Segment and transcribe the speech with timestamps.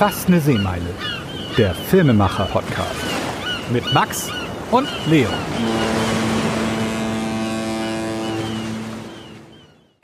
[0.00, 0.94] Fast eine Seemeile.
[1.58, 3.04] Der Filmemacher-Podcast.
[3.70, 4.32] Mit Max
[4.70, 5.28] und Leo.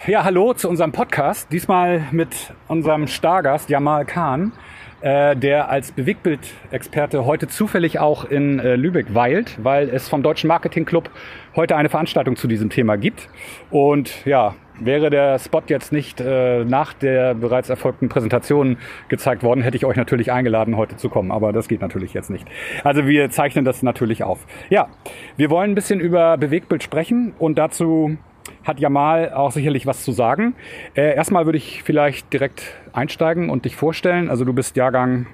[0.06, 1.50] Ja, hallo zu unserem Podcast.
[1.50, 4.52] Diesmal mit unserem Stargast Jamal Khan,
[5.00, 10.48] äh, der als Bewegtbildexperte heute zufällig auch in äh, Lübeck weilt, weil es vom Deutschen
[10.48, 11.08] Marketing Club
[11.54, 13.30] heute eine Veranstaltung zu diesem Thema gibt.
[13.70, 18.76] Und ja, wäre der Spot jetzt nicht äh, nach der bereits erfolgten Präsentation
[19.08, 21.30] gezeigt worden, hätte ich euch natürlich eingeladen, heute zu kommen.
[21.30, 22.46] Aber das geht natürlich jetzt nicht.
[22.84, 24.46] Also wir zeichnen das natürlich auf.
[24.70, 24.88] Ja,
[25.36, 28.16] wir wollen ein bisschen über Bewegtbild sprechen und dazu
[28.64, 30.54] hat Jamal auch sicherlich was zu sagen.
[30.94, 34.28] Äh, erstmal würde ich vielleicht direkt einsteigen und dich vorstellen.
[34.28, 35.26] Also du bist Jahrgang,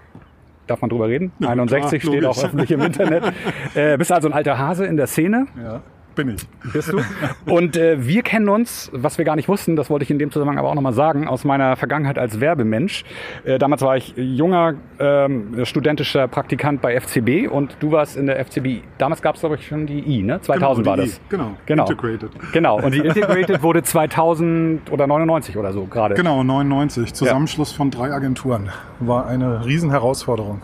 [0.66, 1.32] darf man drüber reden?
[1.38, 3.24] Ja, 61 klar, steht auch öffentlich im Internet.
[3.74, 5.46] Äh, bist also ein alter Hase in der Szene.
[5.56, 5.80] Ja,
[6.14, 6.46] bin ich.
[6.72, 7.00] Bist du?
[7.46, 10.30] Und äh, wir kennen uns, was wir gar nicht wussten, das wollte ich in dem
[10.30, 13.04] Zusammenhang aber auch nochmal sagen, aus meiner Vergangenheit als Werbemensch.
[13.44, 18.44] Äh, damals war ich junger ähm, studentischer Praktikant bei FCB und du warst in der
[18.44, 18.82] FCB.
[18.98, 20.40] Damals gab es, glaube ich, schon die I, ne?
[20.40, 21.16] 2000 Genau, war das.
[21.16, 21.56] I, genau.
[21.66, 21.82] genau.
[21.82, 22.30] Integrated.
[22.52, 22.80] Genau.
[22.80, 26.14] Und die Integrated wurde 2000 oder 99 oder so gerade.
[26.14, 27.14] Genau, 99.
[27.14, 28.70] Zusammenschluss von drei Agenturen.
[29.00, 30.62] War eine Riesenherausforderung.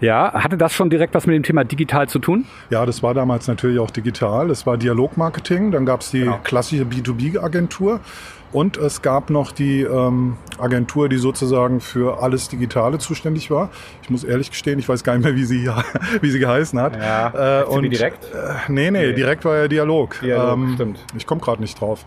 [0.00, 2.44] Ja, hatte das schon direkt was mit dem Thema digital zu tun?
[2.70, 4.50] Ja, das war damals natürlich auch digital.
[4.50, 6.38] Es war Dialogmarketing, dann gab es die Genau.
[6.44, 8.00] klassische B2B-Agentur
[8.52, 13.70] und es gab noch die ähm, Agentur, die sozusagen für alles Digitale zuständig war.
[14.02, 15.68] Ich muss ehrlich gestehen, ich weiß gar nicht mehr, wie sie,
[16.20, 16.96] wie sie geheißen hat.
[16.96, 17.30] Ja,
[17.62, 18.24] FCB und, direkt?
[18.34, 18.36] Äh,
[18.68, 19.12] nee, nee, Nee.
[19.14, 20.16] direkt war ja Dialog.
[20.22, 20.98] Ähm, Dialog, stimmt.
[21.16, 22.04] Ich komme gerade nicht drauf.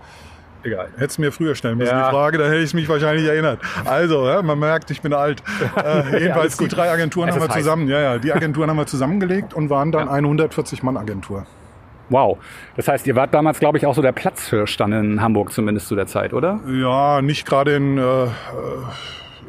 [0.64, 0.90] Egal.
[0.98, 2.06] Hättest mir früher stellen müssen, Ja.
[2.10, 3.60] die Frage, dann hätte ich mich wahrscheinlich erinnert.
[3.86, 5.42] Also, ja, man merkt, ich bin alt.
[5.78, 6.76] Äh, jedenfalls, die gut.
[6.76, 7.56] drei Agenturen haben wir heiß.
[7.58, 11.46] zusammen, ja, ja, die Agenturen haben wir zusammengelegt und waren dann eine 140-Mann-Agentur.
[12.10, 12.38] Wow.
[12.76, 15.88] Das heißt, ihr wart damals, glaube ich, auch so der Platzhirsch dann in Hamburg zumindest
[15.88, 16.60] zu der Zeit, oder?
[16.68, 18.28] Ja, nicht gerade in, äh, äh,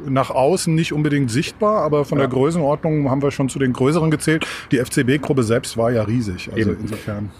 [0.07, 2.27] nach außen nicht unbedingt sichtbar, aber von Ja.
[2.27, 4.47] der Größenordnung haben wir schon zu den größeren gezählt.
[4.71, 6.51] Die FCB-Gruppe selbst war ja riesig.
[6.55, 6.81] Also Eben.
[6.83, 7.31] insofern.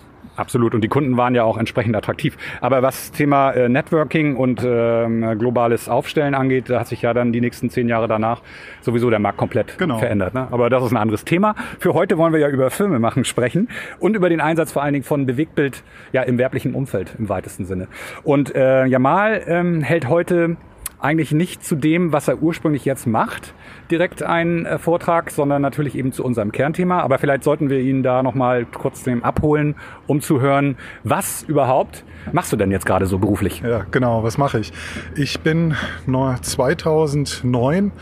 [0.41, 0.75] Absolut.
[0.75, 2.37] Und die Kunden waren ja auch entsprechend attraktiv.
[2.63, 7.33] Aber was Thema äh, Networking und ähm, globales Aufstellen angeht, da hat sich ja dann
[7.33, 8.41] die nächsten zehn Jahre danach
[8.81, 9.99] sowieso der Markt komplett Genau.
[9.99, 10.33] verändert.
[10.33, 10.49] Ne?
[10.51, 11.55] Aber das ist ein anderes Thema.
[11.79, 13.69] Für heute wollen wir ja über Filmemachen sprechen
[13.99, 17.67] und über den Einsatz vor allen Dingen von Bewegtbild ja im werblichen Umfeld im weitesten
[17.67, 17.89] Sinne.
[18.23, 20.57] Und äh, Jamal ähm, hält heute
[21.03, 23.55] eigentlich nicht zu dem, was er ursprünglich jetzt macht,
[23.91, 27.01] direkt einen äh, Vortrag, sondern natürlich eben zu unserem Kernthema.
[27.01, 29.75] Aber vielleicht sollten wir ihn da nochmal trotzdem abholen,
[30.07, 33.61] um zu hören, was überhaupt machst du denn jetzt gerade so beruflich?
[33.63, 34.23] Ja, genau.
[34.23, 34.73] Was mache ich?
[35.17, 35.75] Ich bin
[36.07, 37.93] neu- 2009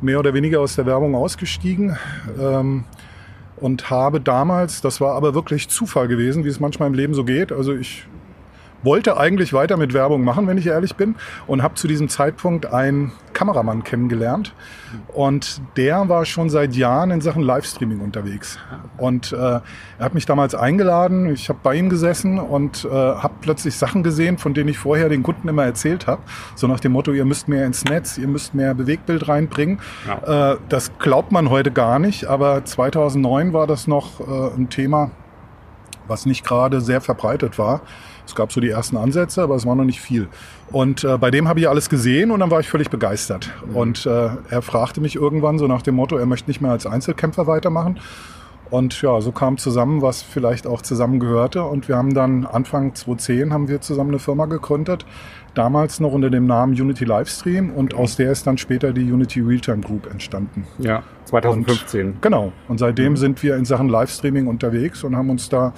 [0.00, 1.96] mehr oder weniger aus der Werbung ausgestiegen
[2.40, 2.84] ähm,
[3.56, 7.24] und habe damals, das war aber wirklich Zufall gewesen, wie es manchmal im Leben so
[7.24, 7.52] geht.
[7.52, 8.06] Also ich
[8.84, 12.66] wollte eigentlich weiter mit Werbung machen, wenn ich ehrlich bin, und habe zu diesem Zeitpunkt
[12.66, 14.54] einen Kameramann kennengelernt.
[15.12, 18.58] Und der war schon seit Jahren in Sachen Livestreaming unterwegs.
[18.96, 19.62] Und äh, er
[19.98, 24.38] hat mich damals eingeladen, ich habe bei ihm gesessen und äh, habe plötzlich Sachen gesehen,
[24.38, 26.22] von denen ich vorher den Kunden immer erzählt habe.
[26.54, 29.80] So nach dem Motto, ihr müsst mehr ins Netz, ihr müsst mehr Bewegtbild reinbringen.
[30.26, 35.10] Äh, das glaubt man heute gar nicht, aber 2009 war das noch äh, ein Thema,
[36.06, 37.80] was nicht gerade sehr verbreitet war.
[38.26, 40.28] Es gab so die ersten Ansätze, aber es war noch nicht viel.
[40.70, 43.50] Und äh, bei dem habe ich alles gesehen und dann war ich völlig begeistert.
[43.72, 46.86] Und äh, er fragte mich irgendwann so nach dem Motto, er möchte nicht mehr als
[46.86, 48.00] Einzelkämpfer weitermachen.
[48.70, 51.62] Und ja, so kam zusammen, was vielleicht auch zusammengehörte.
[51.62, 55.04] Und wir haben dann Anfang 2010 haben wir zusammen eine Firma gegründet.
[55.54, 59.40] Damals noch unter dem Namen Unity Livestream und aus der ist dann später die Unity
[59.40, 60.66] Realtime Group entstanden.
[60.78, 62.16] Ja, 2015.
[62.20, 62.52] Genau.
[62.66, 65.72] Und seitdem sind wir in Sachen Livestreaming unterwegs und haben uns da,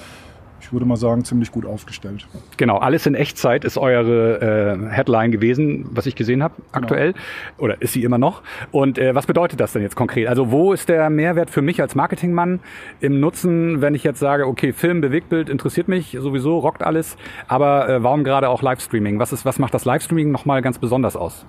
[0.60, 2.26] ich würde mal sagen, ziemlich gut aufgestellt.
[2.56, 7.14] Genau, alles in Echtzeit ist eure äh, Headline gewesen, was ich gesehen habe aktuell.
[7.58, 8.42] Oder ist sie immer noch?
[8.72, 10.28] Und äh, was bedeutet das denn jetzt konkret?
[10.28, 12.60] Also wo ist der Mehrwert für mich als Marketingmann
[13.00, 17.16] im Nutzen, wenn ich jetzt sage, okay, Film, Bewegtbild interessiert mich sowieso, rockt alles,
[17.48, 19.18] aber äh, warum gerade auch Livestreaming?
[19.18, 21.46] Was, ist, was macht das Livestreaming nochmal ganz besonders aus?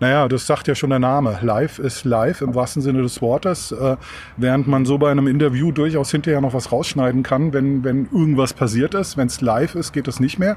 [0.00, 1.38] Naja, das sagt ja schon der Name.
[1.42, 3.72] Live ist live im wahrsten Sinne des Wortes.
[3.72, 3.96] Äh,
[4.36, 8.52] während man so bei einem Interview durchaus hinterher noch was rausschneiden kann, wenn, wenn irgendwas
[8.52, 9.16] passiert ist.
[9.16, 10.56] Wenn es live ist, geht das nicht mehr.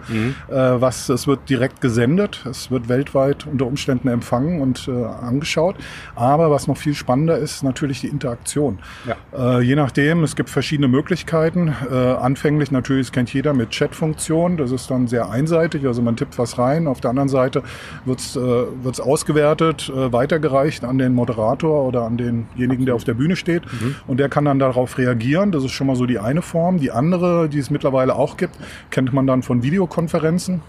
[0.50, 2.46] Äh, was, es wird direkt gesendet.
[2.50, 5.76] Es wird weltweit unter Umständen empfangen und äh, angeschaut.
[6.16, 8.80] Aber was noch viel spannender ist, natürlich die Interaktion.
[9.06, 9.60] Ja.
[9.60, 11.74] Äh, je nachdem, es gibt verschiedene Möglichkeiten.
[11.90, 14.58] Äh, anfänglich natürlich, das kennt jeder mit Chat-Funktion.
[14.58, 15.86] Das ist dann sehr einseitig.
[15.86, 16.88] Also man tippt was rein.
[16.88, 17.64] Auf der anderen Seite
[18.06, 19.00] wird's äh, wird's
[19.30, 23.64] ausgewertet, äh, weitergereicht an den Moderator oder an denjenigen, der auf der Bühne steht.
[24.08, 25.52] Und der kann dann darauf reagieren.
[25.52, 26.80] Das ist schon mal so die eine Form.
[26.80, 28.56] Die andere, die es mittlerweile auch gibt,
[28.90, 30.62] kennt man dann von Videokonferenzen.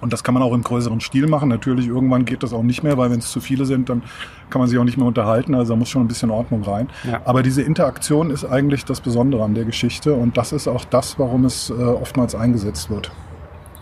[0.00, 1.48] Und das kann man auch im größeren Stil machen.
[1.48, 4.02] Natürlich, irgendwann geht das auch nicht mehr, weil wenn es zu viele sind, dann
[4.48, 5.56] kann man sich auch nicht mehr unterhalten.
[5.56, 6.88] Also da muss schon ein bisschen Ordnung rein.
[7.04, 7.20] Ja.
[7.24, 10.14] Aber diese Interaktion ist eigentlich das Besondere an der Geschichte.
[10.14, 13.10] Und das ist auch das, warum es äh, oftmals eingesetzt wird.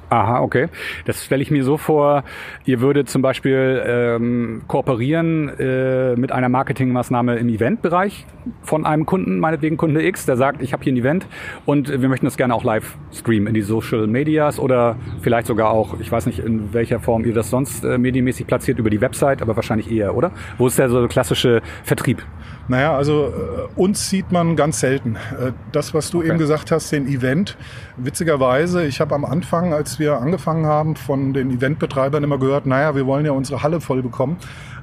[0.09, 0.69] Aha, okay.
[1.05, 2.23] Das stelle ich mir so vor,
[2.65, 8.25] ihr würdet zum Beispiel ähm, kooperieren äh, mit einer Marketingmaßnahme im Eventbereich
[8.63, 11.27] von einem Kunden, meinetwegen Kunde X, der sagt, ich habe hier ein Event
[11.65, 15.71] und wir möchten das gerne auch live streamen in die Social Medias oder vielleicht sogar
[15.71, 19.01] auch, ich weiß nicht, in welcher Form ihr das sonst äh, medienmäßig platziert, über die
[19.01, 20.31] Website, aber wahrscheinlich eher, oder?
[20.57, 22.23] Wo ist der so klassische Vertrieb?
[22.69, 25.17] Naja, also äh, uns sieht man ganz selten.
[25.17, 26.29] Äh, das, was du Okay.
[26.29, 27.57] eben gesagt hast, den Event.
[27.97, 32.95] Witzigerweise, ich habe am Anfang, als wir angefangen haben, von den Eventbetreibern immer gehört, naja,
[32.95, 34.37] wir wollen ja unsere Halle voll bekommen.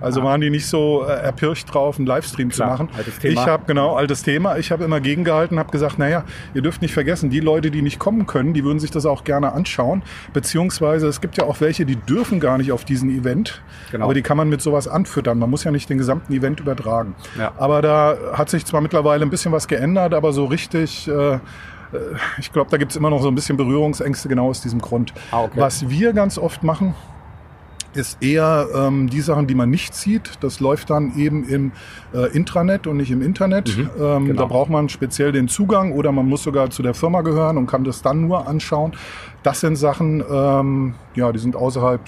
[0.03, 2.95] Also waren die nicht so äh, erpircht drauf, einen Livestream Klar, zu machen.
[2.97, 3.41] altes Thema.
[3.41, 4.57] Ich habe genau altes Thema.
[4.57, 6.23] Ich habe immer gegengehalten, habe gesagt, naja,
[6.53, 9.23] ihr dürft nicht vergessen, die Leute, die nicht kommen können, die würden sich das auch
[9.23, 10.03] gerne anschauen.
[10.33, 13.61] Beziehungsweise es gibt ja auch welche, die dürfen gar nicht auf diesen Event.
[13.91, 14.05] Genau.
[14.05, 15.39] Aber die kann man mit sowas anfüttern.
[15.39, 17.15] Man muss ja nicht den gesamten Event übertragen.
[17.38, 17.53] Ja.
[17.57, 21.39] Aber da hat sich zwar mittlerweile ein bisschen was geändert, aber so richtig, äh, äh,
[22.38, 25.13] ich glaube, da gibt's immer noch so ein bisschen Berührungsängste genau aus diesem Grund.
[25.31, 25.59] Ah, okay.
[25.59, 26.95] Was wir ganz oft machen,
[27.95, 30.31] ist eher ähm, die Sachen, die man nicht sieht.
[30.41, 31.71] Das läuft dann eben im
[32.13, 33.77] äh, Intranet und nicht im Internet.
[33.77, 34.41] Mhm, ähm, genau.
[34.41, 37.67] Da braucht man speziell den Zugang oder man muss sogar zu der Firma gehören und
[37.67, 38.93] kann das dann nur anschauen.
[39.43, 42.01] Das sind Sachen, ähm, ja, die sind außerhalb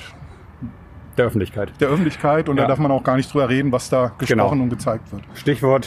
[1.17, 1.71] Der Öffentlichkeit.
[1.79, 2.63] der Öffentlichkeit und Ja.
[2.63, 4.63] da darf man auch gar nicht drüber reden, was da gesprochen Genau.
[4.63, 5.23] und gezeigt wird.
[5.33, 5.85] Stichwort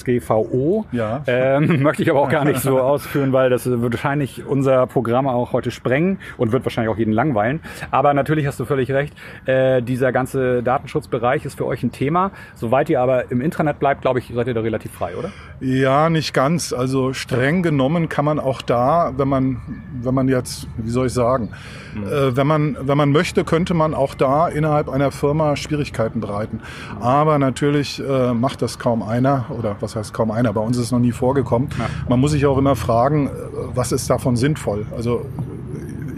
[0.00, 0.86] DSGVO.
[0.92, 1.22] Ja.
[1.26, 5.26] Ähm, möchte ich aber auch gar nicht so ausführen, weil das wird wahrscheinlich unser Programm
[5.26, 7.60] auch heute sprengen und wird wahrscheinlich auch jeden langweilen.
[7.90, 9.14] Aber natürlich hast du völlig recht.
[9.46, 12.30] Äh, dieser ganze Datenschutzbereich ist für euch ein Thema.
[12.54, 15.30] Soweit ihr aber im Intranet bleibt, glaube ich, seid ihr da relativ frei, oder?
[15.60, 16.72] Ja, nicht ganz.
[16.72, 19.60] Also streng genommen kann man auch da, wenn man,
[20.02, 21.50] wenn man jetzt, wie soll ich sagen,
[21.96, 26.60] äh, wenn man, wenn man möchte, könnte man auch da innerhalb einer Firma Schwierigkeiten bereiten.
[27.00, 30.52] Aber natürlich äh, macht das kaum einer oder was heißt kaum einer.
[30.52, 31.70] Bei uns ist es noch nie vorgekommen.
[32.08, 33.30] Man muss sich auch immer fragen, äh,
[33.74, 34.86] was ist davon sinnvoll?
[34.94, 35.24] Also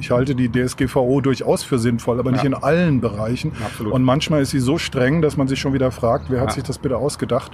[0.02, 2.48] ich halte die DSGVO durchaus für sinnvoll, aber nicht Ja.
[2.48, 3.52] in allen Bereichen.
[3.64, 3.92] Absolut.
[3.92, 6.54] Und manchmal ist sie so streng, dass man sich schon wieder fragt, wer hat Ja.
[6.54, 7.52] sich das bitte ausgedacht?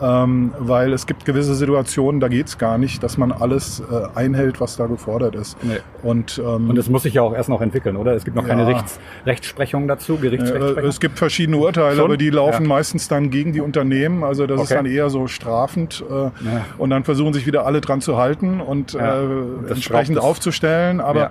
[0.00, 4.60] Ähm, weil es gibt gewisse Situationen, da geht's gar nicht, dass man alles äh, einhält,
[4.60, 5.56] was da gefordert ist.
[5.64, 5.78] Nee.
[6.02, 8.12] Und, ähm, Und das muss sich ja auch erst noch entwickeln, oder?
[8.14, 8.68] Es gibt noch keine Ja.
[8.68, 10.88] Rechts Rechtsprechung dazu, äh, Gerichtsrechtsprechung.
[10.88, 12.04] es gibt verschiedene Urteile, Schon?
[12.04, 12.68] aber die laufen Ja.
[12.68, 14.22] meistens dann gegen die Unternehmen.
[14.22, 14.74] Also das ist Okay.
[14.76, 16.04] dann eher so strafend.
[16.08, 16.30] Äh,
[16.78, 19.20] Und dann versuchen sich wieder alle dran zu halten und Ja.
[19.20, 19.26] äh,
[19.70, 20.22] entsprechend es.
[20.22, 21.00] aufzustellen.
[21.00, 21.30] Aber Ja.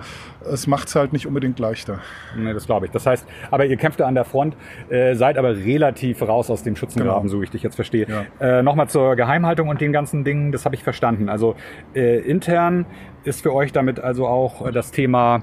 [0.58, 2.00] Es macht's halt nicht unbedingt leichter.
[2.36, 2.92] Nee, das glaube ich.
[2.92, 4.56] Das heißt, aber ihr kämpft da an der Front,
[4.90, 7.32] äh, seid aber relativ raus aus dem Schützengraben, Genau.
[7.32, 8.06] so wie ich dich jetzt verstehe.
[8.40, 8.58] Ja.
[8.58, 11.28] Äh, Nochmal zur Geheimhaltung und den ganzen Dingen, das habe ich verstanden.
[11.28, 11.54] Also
[11.94, 12.86] äh, intern
[13.24, 15.42] ist für euch damit also auch äh, das Thema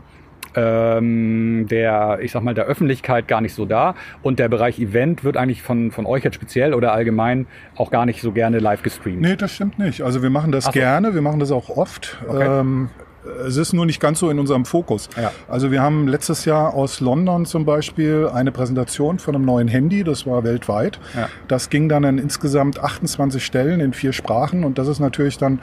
[0.58, 3.96] ähm, der, ich sag mal, der Öffentlichkeit gar nicht so da.
[4.22, 8.06] Und der Bereich Event wird eigentlich von, von euch jetzt speziell oder allgemein auch gar
[8.06, 9.22] nicht so gerne live gestreamt.
[9.22, 10.02] Nee, das stimmt nicht.
[10.02, 10.72] Also wir machen das so.
[10.72, 12.18] gerne, wir machen das auch oft.
[12.28, 12.60] Okay.
[12.62, 12.90] Ähm,
[13.48, 15.10] es ist nur nicht ganz so in unserem Fokus.
[15.19, 15.31] Ja.
[15.48, 20.04] Also wir haben letztes Jahr aus London zum Beispiel eine Präsentation von einem neuen Handy,
[20.04, 21.00] das war weltweit.
[21.16, 21.30] Ja.
[21.48, 25.60] Das ging dann an insgesamt 28 Stellen in vier Sprachen und das ist natürlich dann,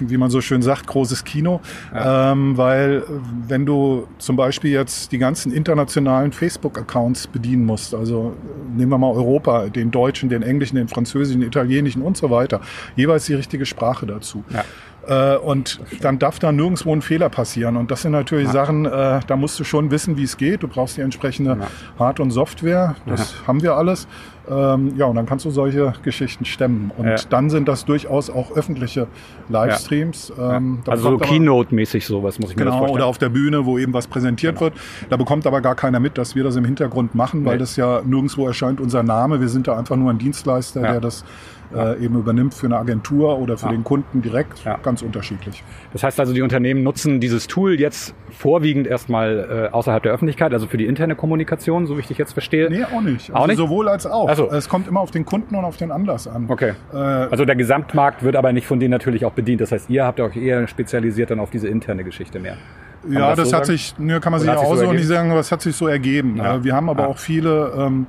[0.00, 1.60] wie man so schön sagt, großes Kino,
[1.94, 3.02] ähm, weil
[3.46, 8.98] wenn du zum Beispiel jetzt die ganzen internationalen Facebook-Accounts bedienen musst, also äh, nehmen wir
[8.98, 12.60] mal Europa, den deutschen, den englischen, den französischen, den italienischen und so weiter,
[12.96, 14.44] jeweils die richtige Sprache dazu.
[14.50, 14.64] Ja.
[15.08, 17.76] Äh, und dann darf da nirgendwo ein Fehler passieren.
[17.76, 20.62] Und das sind natürlich Sachen, äh, da musst du schon wissen, wie es geht.
[20.62, 21.58] Du brauchst die entsprechende
[21.98, 22.94] Hard- und Software.
[23.06, 24.06] Das haben wir alles.
[24.46, 26.90] Ähm, ja, und dann kannst du solche Geschichten stemmen.
[26.98, 27.16] Und Ja.
[27.30, 29.06] dann sind das durchaus auch öffentliche
[29.48, 30.32] Livestreams.
[30.38, 32.96] Ähm, da Also so Keynote-mäßig sowas, muss ich mir das Genau, vorstellen.
[32.96, 34.74] oder auf der Bühne, wo eben was präsentiert wird.
[35.08, 37.60] Da bekommt aber gar keiner mit, dass wir das im Hintergrund machen, weil Nee.
[37.60, 39.40] das ja nirgendwo erscheint unser Name.
[39.40, 40.92] Wir sind da einfach nur ein Dienstleister, Ja.
[40.92, 41.24] der das
[41.74, 43.72] äh, eben übernimmt für eine Agentur oder für Ja.
[43.72, 44.64] den Kunden direkt.
[44.64, 44.78] Ja.
[44.82, 45.62] Ganz unterschiedlich.
[45.92, 50.52] Das heißt also, die Unternehmen nutzen dieses Tool jetzt vorwiegend erstmal äh, außerhalb der Öffentlichkeit,
[50.52, 52.68] also für die interne Kommunikation, so wie ich dich jetzt verstehe.
[52.70, 53.30] Nee, auch nicht.
[53.30, 53.56] Also Auch nicht?
[53.56, 54.28] Sowohl als auch.
[54.30, 54.50] Ach so.
[54.50, 56.46] Es kommt immer auf den Kunden und auf den Anlass an.
[56.48, 56.74] Okay.
[56.92, 59.60] Äh, Also der Gesamtmarkt wird aber nicht von denen natürlich auch bedient.
[59.60, 62.56] Das heißt, ihr habt euch eher spezialisiert dann auf diese interne Geschichte mehr.
[63.02, 63.76] Kann ja, das das, so hat sagen?
[63.78, 65.60] sich, ne, kann man Oder sich ja auch so so nicht sagen, aber es hat
[65.60, 66.36] sich so ergeben.
[66.38, 66.56] Ja.
[66.56, 67.08] Äh, Wir haben aber Ja.
[67.08, 68.06] auch viele ähm,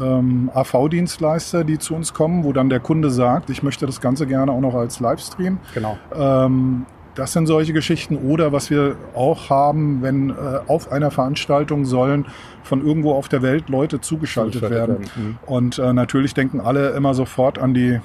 [0.00, 4.26] ähm, AV-Dienstleister, die zu uns kommen, wo dann der Kunde sagt, ich möchte das Ganze
[4.26, 5.58] gerne auch noch als Livestream.
[5.74, 5.96] Genau.
[6.14, 8.16] Ähm, das sind solche Geschichten.
[8.16, 10.34] Oder was wir auch haben, wenn äh,
[10.66, 12.26] auf einer Veranstaltung sollen
[12.62, 14.72] von irgendwo auf der Welt Leute zugeschaltet, werden.
[14.72, 15.10] werden.
[15.16, 15.38] Mhm.
[15.46, 18.00] Und äh, natürlich denken alle immer sofort an die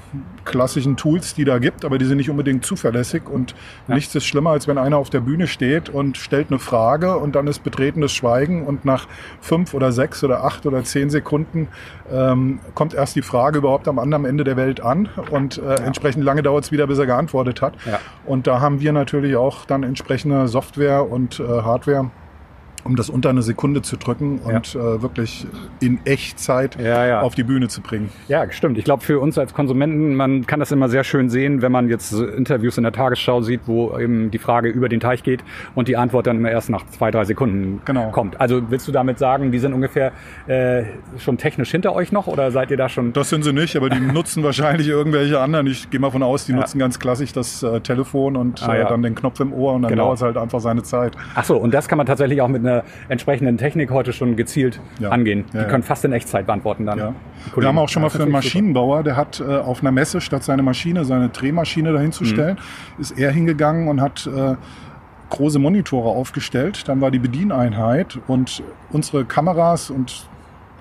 [0.46, 3.24] klassischen Tools, die da gibt, aber die sind nicht unbedingt zuverlässig.
[3.30, 3.54] Und
[3.88, 3.96] ja.
[3.96, 7.36] nichts ist schlimmer, als wenn einer auf der Bühne steht und stellt eine Frage und
[7.36, 9.08] dann ist betretenes Schweigen und nach
[9.42, 11.68] fünf oder sechs oder acht oder zehn Sekunden
[12.12, 15.76] ähm, kommt erst die Frage überhaupt am anderen Ende der Welt an und äh, ja.
[15.76, 17.76] entsprechend lange dauert es wieder, bis er geantwortet hat.
[17.86, 18.00] Ja.
[18.26, 22.12] Und da haben wir natürlich auch dann entsprechende Software und äh, Hardware
[22.84, 24.80] um das unter eine Sekunde zu drücken und ja.
[24.80, 25.46] äh, wirklich
[25.80, 27.22] in Echtzeit ja, ja.
[27.22, 28.10] auf die Bühne zu bringen.
[28.28, 28.78] Ja, stimmt.
[28.78, 31.90] Ich glaube, für uns als Konsumenten, man kann das immer sehr schön sehen, wenn man
[31.90, 35.44] jetzt Interviews in der Tagesschau sieht, wo eben die Frage über den Teich geht
[35.76, 38.12] und die Antwort dann immer erst nach zwei, drei Sekunden genau.
[38.12, 38.40] kommt.
[38.40, 40.12] Also willst du damit sagen, die sind ungefähr
[40.48, 40.84] äh,
[41.18, 43.14] schon technisch hinter euch noch oder seid ihr da schon?
[43.14, 45.68] Das sind sie nicht, aber die nutzen wahrscheinlich irgendwelche anderen.
[45.68, 48.86] Ich gehe mal von aus, die nutzen ganz klassisch das äh, Telefon und ah, äh,
[48.86, 50.06] dann den Knopf im Ohr und dann genau.
[50.06, 51.16] dauert es halt einfach seine Zeit.
[51.36, 54.80] Ach so, und das kann man tatsächlich auch mit einer entsprechenden Technik heute schon gezielt
[55.00, 55.10] ja.
[55.10, 55.46] angehen.
[55.54, 56.98] Die ja, können fast in Echtzeit beantworten dann.
[57.00, 57.14] Ja.
[57.56, 60.44] Wir haben auch schon mal für einen Maschinenbauer, der hat äh, auf einer Messe statt
[60.44, 62.58] seine Maschine, seine Drehmaschine dahin zu stellen,
[62.98, 63.02] mhm.
[63.02, 64.56] ist er hingegangen und hat äh,
[65.30, 66.88] große Monitore aufgestellt.
[66.88, 70.28] Dann war die Bedieneinheit und unsere Kameras und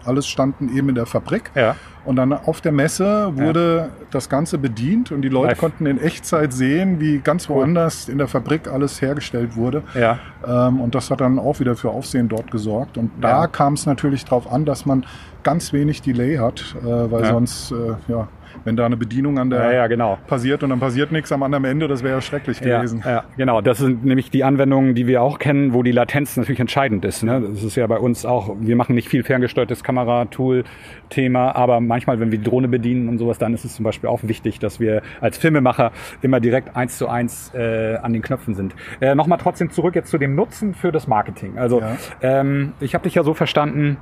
[0.06, 1.50] alles standen eben in der Fabrik.
[1.54, 1.76] Ja.
[2.04, 4.06] Und dann auf der Messe wurde ja.
[4.12, 5.58] das Ganze bedient und die Leute Live.
[5.58, 9.82] konnten in Echtzeit sehen, wie ganz woanders in der Fabrik alles hergestellt wurde.
[9.94, 10.18] Ja.
[10.46, 12.96] Ähm, und das hat dann auch wieder für Aufsehen dort gesorgt.
[12.96, 13.46] Und da ja.
[13.48, 15.04] kam es natürlich darauf an, dass man
[15.42, 18.28] ganz wenig Delay hat, äh, weil sonst äh, ja,
[18.64, 20.18] wenn da eine Bedienung an der ja, ja, genau.
[20.26, 23.02] passiert und dann passiert nichts am anderen Ende, das wäre ja schrecklich gewesen.
[23.04, 23.60] Ja, ja, genau.
[23.60, 27.22] Das sind nämlich die Anwendungen, die wir auch kennen, wo die Latenz natürlich entscheidend ist.
[27.22, 27.40] Ne?
[27.40, 32.30] Das ist ja bei uns auch, wir machen nicht viel ferngesteuertes Kameratool-Thema, aber manchmal, wenn
[32.30, 35.02] wir die Drohne bedienen und sowas, dann ist es zum Beispiel auch wichtig, dass wir
[35.20, 38.75] als Filmemacher immer direkt eins zu eins äh, an den Knöpfen sind.
[39.00, 41.58] Äh, Nochmal trotzdem zurück jetzt zu dem Nutzen für das Marketing.
[41.58, 41.96] Also ja.
[42.22, 43.96] ähm, ich habe dich ja so verstanden,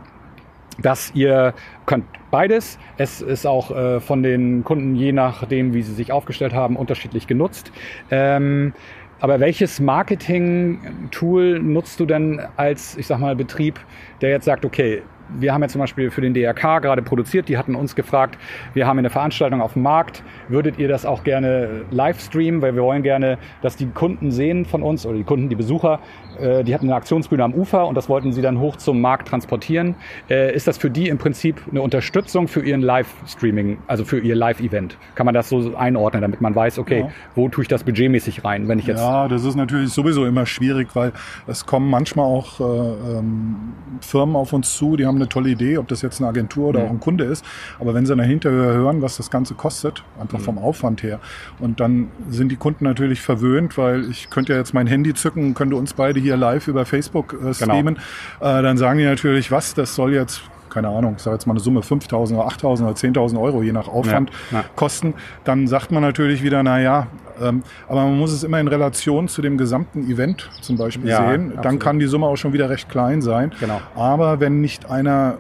[0.79, 1.55] dass ihr
[1.87, 2.79] könnt beides.
[2.97, 7.27] Es ist auch äh, von den Kunden, je nachdem, wie sie sich aufgestellt haben, unterschiedlich
[7.27, 7.73] genutzt.
[8.11, 8.73] Ähm,
[9.21, 13.81] aber welches Marketing-Tool nutzt du denn als, ich sag mal, Betrieb,
[14.21, 17.59] der jetzt sagt, okay, wir haben ja zum Beispiel für den DRK gerade produziert, die
[17.59, 18.39] hatten uns gefragt,
[18.75, 22.75] wir haben eine Veranstaltung auf dem Markt, würdet ihr das auch gerne live streamen, weil
[22.75, 26.01] wir wollen gerne, dass die Kunden sehen von uns oder die Kunden, die Besucher,
[26.41, 29.29] äh, die hatten eine Aktionsbühne am Ufer und das wollten sie dann hoch zum Markt
[29.29, 29.95] transportieren.
[30.29, 34.35] Äh, ist das für die im Prinzip eine Unterstützung für ihren Live-Streaming, also für ihr
[34.35, 34.97] Live-Event?
[35.15, 37.09] Kann man das so einordnen, damit man weiß, okay, ja.
[37.35, 39.01] wo tue ich das budgetmäßig rein, wenn ich jetzt...
[39.01, 41.13] Ja, das ist natürlich sowieso immer schwierig, weil
[41.47, 43.57] es kommen manchmal auch äh, ähm,
[44.01, 46.81] Firmen auf uns zu, die haben eine tolle Idee, ob das jetzt eine Agentur oder
[46.81, 46.87] mhm.
[46.87, 47.45] auch ein Kunde ist,
[47.81, 50.45] aber wenn sie dahinter hören, was das Ganze kostet, einfach mhm.
[50.45, 51.21] vom Aufwand her,
[51.59, 55.55] und dann sind die Kunden natürlich verwöhnt, weil ich könnte ja jetzt mein Handy zücken,
[55.55, 57.53] könnte uns beide hier live über Facebook äh, genau.
[57.53, 57.99] streamen,
[58.41, 58.59] genau.
[58.59, 60.43] äh, dann sagen die natürlich, was, das soll jetzt
[60.75, 63.71] keine Ahnung, ich sage jetzt mal eine Summe 5.000 oder 8.000 oder 10.000 Euro, je
[63.71, 64.65] nach Aufwand, ja, ja.
[64.75, 68.69] kosten, dann sagt man natürlich wieder, na ja, ähm, aber man muss es immer in
[68.69, 71.47] Relation zu dem gesamten Event zum Beispiel ja, sehen.
[71.47, 71.65] Absolut.
[71.65, 73.53] Dann kann die Summe auch schon wieder recht klein sein.
[73.61, 73.81] Genau.
[73.95, 75.39] Aber wenn nicht einer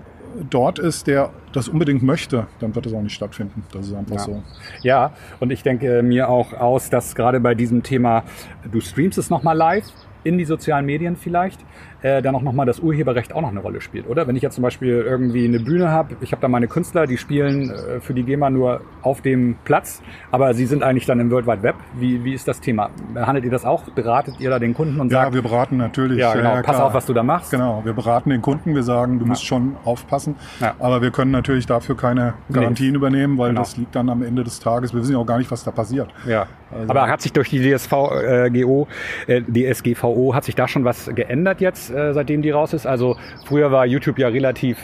[0.50, 3.64] dort ist, der das unbedingt möchte, dann wird es auch nicht stattfinden.
[3.72, 4.22] Das ist einfach ja.
[4.22, 4.42] so.
[4.82, 8.24] Ja, und ich denke mir auch aus, dass gerade bei diesem Thema,
[8.70, 9.84] du streamst es nochmal live
[10.24, 11.60] in die sozialen Medien vielleicht,
[12.04, 14.28] äh, dann auch nochmal das Urheberrecht auch noch eine Rolle spielt, oder?
[14.28, 17.16] Wenn ich jetzt zum Beispiel irgendwie eine Bühne habe, ich habe da meine Künstler, die
[17.16, 21.30] spielen äh, für die GEMA nur auf dem Platz, aber sie sind eigentlich dann im
[21.30, 21.76] World Wide Web.
[21.94, 22.90] Wie, wie ist das Thema?
[23.16, 23.84] Handelt ihr das auch?
[23.84, 25.28] Beratet ihr da den Kunden und sagt...
[25.28, 26.18] Ja, wir beraten natürlich.
[26.18, 26.56] Ja, genau.
[26.56, 27.50] Ja, Pass auf, was du da machst.
[27.50, 29.30] Genau, wir beraten den Kunden, wir sagen, du ja.
[29.30, 30.74] musst schon aufpassen, ja.
[30.78, 32.96] aber wir können natürlich dafür keine Garantien nee.
[32.96, 33.62] übernehmen, weil genau.
[33.62, 35.70] das liegt dann am Ende des Tages, wir wissen ja auch gar nicht, was da
[35.70, 36.08] passiert.
[36.26, 36.90] Ja, also.
[36.90, 38.88] aber hat sich durch die DSVGO,
[39.26, 41.93] äh, DSGVO, hat sich da schon was geändert jetzt?
[41.94, 42.86] Äh, seitdem die raus ist.
[42.86, 44.78] Also früher war YouTube ja relativ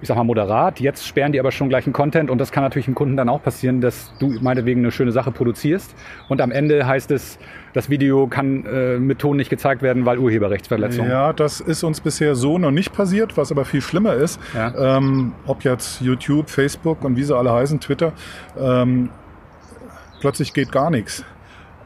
[0.00, 0.80] ich sag mal, moderat.
[0.80, 3.42] Jetzt sperren die aber schon gleichen Content und das kann natürlich dem Kunden dann auch
[3.42, 5.94] passieren, dass du meinetwegen eine schöne Sache produzierst
[6.28, 7.38] und am Ende heißt es,
[7.72, 11.08] das Video kann äh, mit Ton nicht gezeigt werden, weil Urheberrechtsverletzung.
[11.08, 14.40] Ja, das ist uns bisher so noch nicht passiert, was aber viel schlimmer ist.
[14.54, 14.96] Ja.
[14.98, 18.12] Ähm, ob jetzt YouTube, Facebook und wie sie alle heißen, Twitter,
[18.58, 19.10] ähm,
[20.20, 21.24] plötzlich geht gar nichts.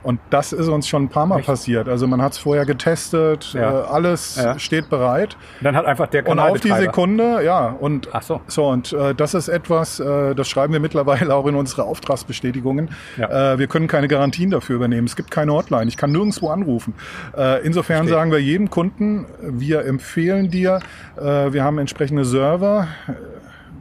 [0.02, 1.46] Und das ist uns schon ein paar Mal Echt?
[1.46, 1.88] passiert.
[1.88, 3.80] Also man hat es vorher getestet, ja.
[3.80, 4.58] äh, alles ja.
[4.58, 5.36] steht bereit.
[5.60, 7.68] dann hat einfach der Und auf die Sekunde, ja.
[7.68, 8.40] Und Ach so.
[8.46, 12.90] so und äh, das ist etwas, äh, das schreiben wir mittlerweile auch in unsere Auftragsbestätigungen.
[13.16, 13.52] Ja.
[13.52, 15.06] Äh, wir können keine Garantien dafür übernehmen.
[15.06, 15.86] Es gibt keine Hotline.
[15.88, 16.94] Ich kann nirgendwo anrufen.
[17.36, 18.14] Äh, insofern Verstehe.
[18.14, 20.80] sagen wir jedem Kunden, wir empfehlen dir,
[21.16, 22.88] äh, wir haben entsprechende Server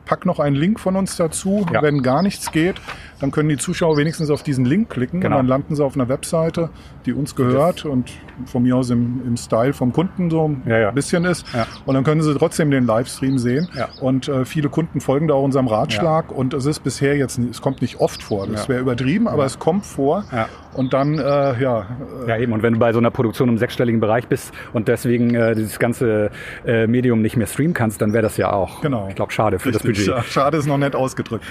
[0.05, 1.65] pack noch einen Link von uns dazu.
[1.73, 1.81] Ja.
[1.81, 2.75] Wenn gar nichts geht,
[3.19, 5.35] dann können die Zuschauer wenigstens auf diesen Link klicken Genau.
[5.35, 6.69] und dann landen sie auf einer Webseite,
[7.05, 8.09] die uns gehört und
[8.45, 10.91] von mir aus im, im Style vom Kunden so ein Ja, ja.
[10.91, 11.45] bisschen ist.
[11.53, 11.67] Ja.
[11.85, 13.67] Und dann können sie trotzdem den Livestream sehen.
[14.01, 16.31] Und äh, viele Kunden folgen da auch unserem Ratschlag.
[16.31, 18.47] Und es ist bisher jetzt, es kommt nicht oft vor.
[18.47, 20.23] Das wäre übertrieben, aber es kommt vor.
[20.73, 21.85] Und dann, äh, ja,
[22.25, 22.53] äh, Ja, eben.
[22.53, 25.79] Und wenn du bei so einer Produktion im sechsstelligen Bereich bist und deswegen äh, dieses
[25.79, 26.31] ganze
[26.65, 29.07] äh, Medium nicht mehr streamen kannst, dann wäre das ja auch, Genau.
[29.09, 30.05] ich glaube, schade für das richtig.
[30.07, 30.15] Budget.
[30.15, 31.43] Ja, Schade ist noch nett ausgedrückt.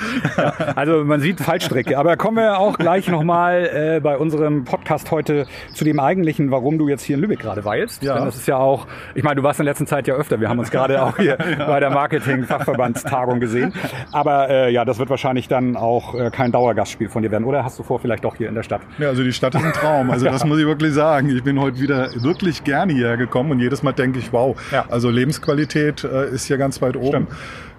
[0.74, 1.98] Also man sieht Fallstrecke.
[1.98, 5.39] Aber kommen wir auch gleich nochmal äh, bei unserem Podcast heute
[5.72, 8.02] zu dem eigentlichen, warum du jetzt hier in Lübeck gerade weilst.
[8.02, 8.14] Ja.
[8.14, 10.40] Denn das ist ja auch, ich meine, du warst in letzter Zeit ja öfter.
[10.40, 13.72] Wir haben uns gerade auch hier bei der Marketing-Fachverbandstagung gesehen.
[14.12, 17.44] Aber äh, ja, das wird wahrscheinlich dann auch äh, kein Dauergastspiel von dir werden.
[17.44, 18.82] Oder hast du vor, vielleicht doch hier in der Stadt?
[18.98, 20.10] Ja, also die Stadt ist ein Traum.
[20.10, 21.28] Also das muss ich wirklich sagen.
[21.30, 24.84] Ich bin heute wieder wirklich gerne hierher gekommen und jedes Mal denke ich, wow, Ja.
[24.88, 27.08] also Lebensqualität äh, ist hier ganz weit oben.
[27.08, 27.28] Stimmt.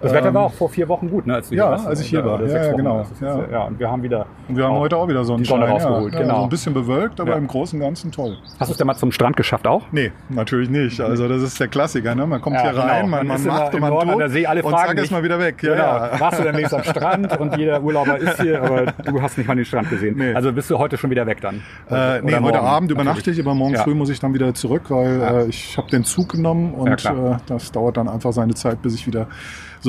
[0.02, 1.34] Das Wetter Ähm, war auch vor vier Wochen gut, ne?
[1.36, 1.86] Als du ja, hier warst.
[1.86, 2.42] als ich hier war.
[2.42, 3.06] Ja, ja, genau.
[3.20, 3.40] Ja.
[3.50, 3.64] ja.
[3.64, 4.26] Und wir haben wieder.
[4.48, 5.60] Und wir haben heute auch wieder Sonnenschein.
[5.60, 6.28] die Sonne rausgeholt, genau.
[6.28, 8.36] Ja, so ein bisschen bewölkt, aber im Großen und Ganzen toll.
[8.58, 9.84] Hast du es denn mal zum Strand geschafft auch?
[9.92, 11.00] Nee, natürlich nicht.
[11.00, 12.14] Also das ist der Klassiker.
[12.14, 12.26] Ne?
[12.26, 13.16] Man kommt hier rein, genau.
[13.16, 15.10] man, Man macht und man Norden an tut der See, alle und fragen zack, ist
[15.12, 15.58] mal wieder weg.
[15.58, 15.74] Genau.
[15.74, 16.10] ja.
[16.18, 19.46] Warst du denn wenigstens am Strand und jeder Urlauber ist hier, aber du hast nicht
[19.46, 20.16] mal den Strand gesehen.
[20.16, 20.34] Nee.
[20.34, 21.62] Also bist du heute schon wieder weg dann?
[21.90, 25.20] Äh, nee, heute Abend übernachte ich, aber morgen früh muss ich dann wieder zurück, weil
[25.20, 28.94] äh, ich habe den Zug genommen und äh, das dauert dann einfach seine Zeit, bis
[28.94, 29.28] ich wieder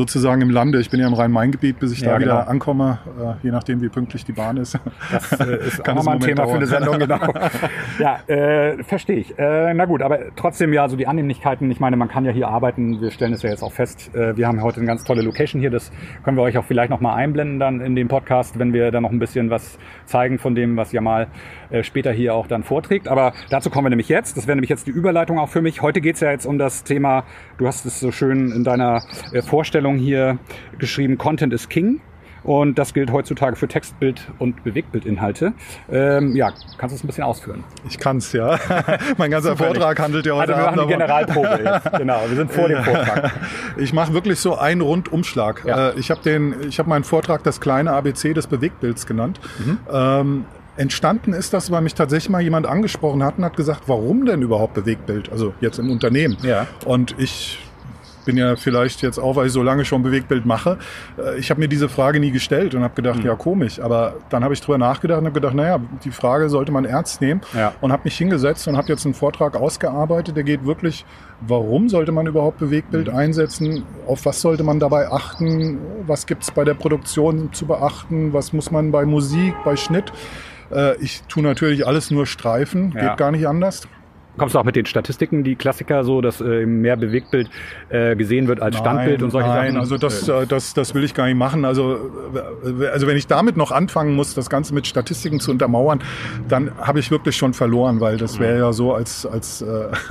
[0.03, 2.50] sozusagen im Lande, ich bin ja im Rhein-Main-Gebiet, bis ich Ja, da wieder genau.
[2.50, 4.77] ankomme, äh, je nachdem wie pünktlich die Bahn ist.
[5.12, 7.22] Das äh, ist auch Kann es nochmal ein Thema für eine Sendung, dauern.
[7.22, 7.50] genau.
[8.00, 9.39] ja, äh, verstehe ich.
[9.39, 12.50] Äh, na gut, aber trotzdem ja, so die Annehmlichkeiten, ich meine, man kann ja hier
[12.50, 15.22] arbeiten, wir stellen es ja jetzt auch fest, äh, wir haben heute eine ganz tolle
[15.22, 15.89] Location hier, das
[16.24, 19.12] können wir euch auch vielleicht nochmal einblenden dann in dem Podcast, wenn wir da noch
[19.12, 21.27] ein bisschen was zeigen von dem, was Jamal
[21.73, 23.07] äh, später hier auch dann vorträgt.
[23.07, 25.81] Aber dazu kommen wir nämlich jetzt, das wäre nämlich jetzt die Überleitung auch für mich.
[25.81, 27.23] Heute geht's ja jetzt um das Thema,
[27.57, 29.01] du hast es so schön in deiner
[29.33, 30.37] äh, Vorstellung hier
[30.77, 31.99] geschrieben, Content is King.
[32.43, 35.53] Und das gilt heutzutage für Textbild- und Bewegtbildinhalte.
[35.89, 37.63] Ähm, ja, kannst du es ein bisschen ausführen?
[37.87, 38.59] Ich kann's ja.
[39.17, 39.77] mein ganzer Zufällig.
[39.77, 40.93] Vortrag handelt ja heute Also wir machen Abend die.
[40.93, 41.97] Generalprobe jetzt.
[41.97, 43.31] Genau, wir sind vor dem Vortrag.
[43.77, 45.63] Ich mache wirklich so einen Rundumschlag.
[45.65, 45.91] Ja.
[45.91, 49.39] Äh, Ich habe habe meinen Vortrag das kleine ABC des Bewegtbilds genannt.
[49.59, 49.77] Mhm.
[49.89, 50.45] Ähm,
[50.77, 54.41] entstanden ist das, weil mich tatsächlich mal jemand angesprochen hat und hat gesagt, warum denn
[54.41, 55.31] überhaupt Bewegtbild?
[55.31, 56.37] Also jetzt im Unternehmen.
[56.43, 56.67] Ja.
[56.85, 57.59] Und ich
[58.23, 60.77] bin ja vielleicht jetzt auch, weil ich so lange schon Bewegtbild mache.
[61.17, 63.25] äh, Ich habe mir diese Frage nie gestellt und habe gedacht, Mhm.
[63.25, 63.79] ja komisch.
[63.79, 67.21] Aber dann habe ich drüber nachgedacht und habe gedacht, naja, die Frage sollte man ernst
[67.21, 67.41] nehmen.
[67.53, 67.73] Ja.
[67.81, 71.05] Und habe mich hingesetzt und habe jetzt einen Vortrag ausgearbeitet, der geht wirklich,
[71.41, 73.15] warum sollte man überhaupt Bewegtbild Mhm.
[73.17, 73.83] einsetzen?
[74.07, 75.77] Auf was sollte man dabei achten?
[76.07, 78.33] Was gibt es bei der Produktion zu beachten?
[78.33, 80.12] Was muss man bei Musik, bei Schnitt?
[80.71, 83.09] Äh, Ich tue natürlich alles nur Streifen, Ja.
[83.09, 83.88] geht gar nicht anders.
[84.38, 87.50] Kommst du auch mit den Statistiken, die Klassiker, so dass äh, mehr Bewegtbild
[87.89, 89.80] äh, gesehen wird als Standbild und solche nein, Sachen?
[89.80, 91.65] also das, äh, das, das will ich gar nicht machen.
[91.65, 91.98] Also,
[92.91, 96.02] also wenn ich damit noch anfangen muss, das Ganze mit Statistiken zu untermauern,
[96.48, 99.65] dann habe ich wirklich schon verloren, weil das wäre ja so, als, als, äh,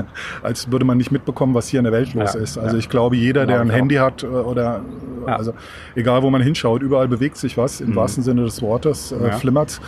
[0.42, 2.58] als würde man nicht mitbekommen, was hier in der Welt los Ja, ist.
[2.58, 2.78] Also ja.
[2.78, 3.70] ich glaube, jeder, der ein.
[3.70, 4.82] Handy hat äh, oder
[5.26, 5.36] Ja.
[5.36, 5.52] also
[5.96, 7.96] egal wo man hinschaut, überall bewegt sich was, im Mhm.
[7.96, 9.30] wahrsten Sinne des Wortes, äh, Ja.
[9.32, 9.80] flimmert's.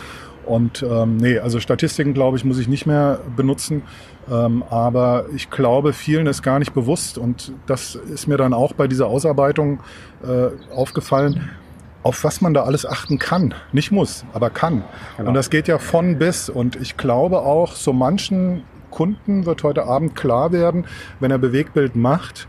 [0.45, 3.81] Und ähm, nee, also Statistiken, glaube ich, muss ich nicht mehr benutzen.
[4.29, 7.17] Ähm, aber ich glaube, vielen ist gar nicht bewusst.
[7.17, 9.79] Und das ist mir dann auch bei dieser Ausarbeitung
[10.23, 11.49] äh, aufgefallen,
[12.03, 13.53] auf was man da alles achten kann.
[13.71, 14.83] Nicht muss, aber kann.
[15.17, 15.29] Genau.
[15.29, 16.49] Und das geht ja von bis.
[16.49, 20.85] Und ich glaube auch, so manchen Kunden wird heute Abend klar werden,
[21.19, 22.47] wenn er Bewegtbild macht,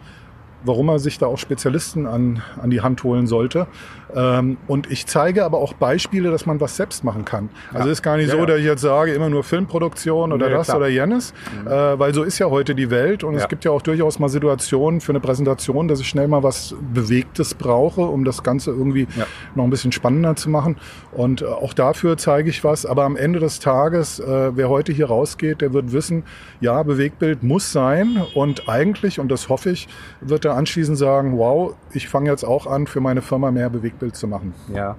[0.65, 3.67] warum er sich da auch Spezialisten an, an die Hand holen sollte.
[4.15, 7.49] Ähm, und ich zeige aber auch Beispiele, dass man was selbst machen kann.
[7.73, 7.93] Also Ja.
[7.93, 10.67] ist gar nicht Ja, so, dass ich jetzt sage, immer nur Filmproduktion oder Nee, das
[10.69, 10.77] klar.
[10.79, 10.83] Mhm.
[10.83, 11.35] oder jenes,
[11.67, 14.29] äh, weil so ist ja heute die Welt und es gibt ja auch durchaus mal
[14.29, 19.09] Situationen für eine Präsentation, dass ich schnell mal was Bewegtes brauche, um das Ganze irgendwie
[19.55, 20.77] noch ein bisschen spannender zu machen.
[21.13, 22.87] Und äh, auch dafür zeige ich was.
[22.87, 26.23] Aber am Ende des Tages, äh, wer heute hier rausgeht, der wird wissen,
[26.61, 28.23] ja, Bewegtbild muss sein.
[28.35, 29.89] Und eigentlich, und das hoffe ich,
[30.21, 33.96] wird er anschließend sagen, wow, ich fange jetzt auch an, für meine Firma mehr Bewegtbild
[34.13, 34.55] zu machen.
[34.73, 34.97] Ja.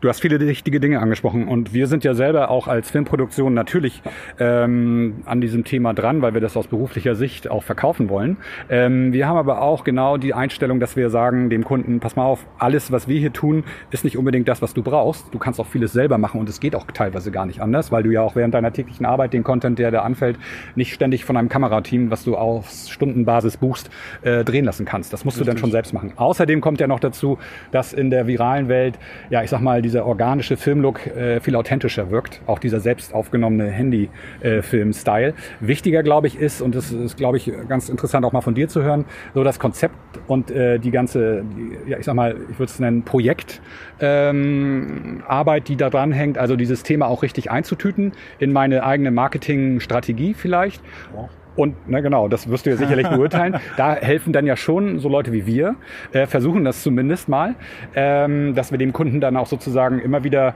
[0.00, 4.00] Du hast viele wichtige Dinge angesprochen und wir sind ja selber auch als Filmproduktion natürlich
[4.38, 8.36] ähm, an diesem Thema dran, weil wir das aus beruflicher Sicht auch verkaufen wollen.
[8.68, 12.24] Ähm, wir haben aber auch genau die Einstellung, dass wir sagen dem Kunden, pass mal
[12.24, 15.34] auf, alles, was wir hier tun, ist nicht unbedingt das, was du brauchst.
[15.34, 18.04] Du kannst auch vieles selber machen und es geht auch teilweise gar nicht anders, weil
[18.04, 20.38] du ja auch während deiner täglichen Arbeit den Content, der da anfällt,
[20.76, 23.90] nicht ständig von einem Kamerateam, was du auf Stundenbasis buchst,
[24.22, 25.12] äh, drehen lassen kannst.
[25.12, 26.12] Das musst du dann schon selbst machen.
[26.14, 27.38] Außerdem kommt ja noch dazu,
[27.72, 28.96] dass in der viralen Welt,
[29.28, 32.42] ja, ich sag sag mal, dieser organische Filmlook äh, viel authentischer wirkt.
[32.46, 35.32] Auch dieser selbst aufgenommene Handy-Film-Style.
[35.60, 38.68] Wichtiger, glaube ich, ist, und das ist, glaube ich, ganz interessant auch mal von dir
[38.68, 42.58] zu hören, so das Konzept und äh, die ganze, die, ja, ich sag mal, ich
[42.58, 43.62] würde es nennen, Projekt.
[43.98, 45.22] Ähm,
[45.66, 50.82] die da dran hängt, also dieses Thema auch richtig einzutüten in meine eigene Marketingstrategie vielleicht.
[51.14, 51.30] Ja.
[51.56, 53.56] Und na genau, das wirst du ja sicherlich beurteilen.
[53.76, 55.76] Da helfen dann ja schon so Leute wie wir,
[56.12, 57.54] äh, versuchen das zumindest mal,
[57.94, 60.54] ähm, dass wir dem Kunden dann auch sozusagen immer wieder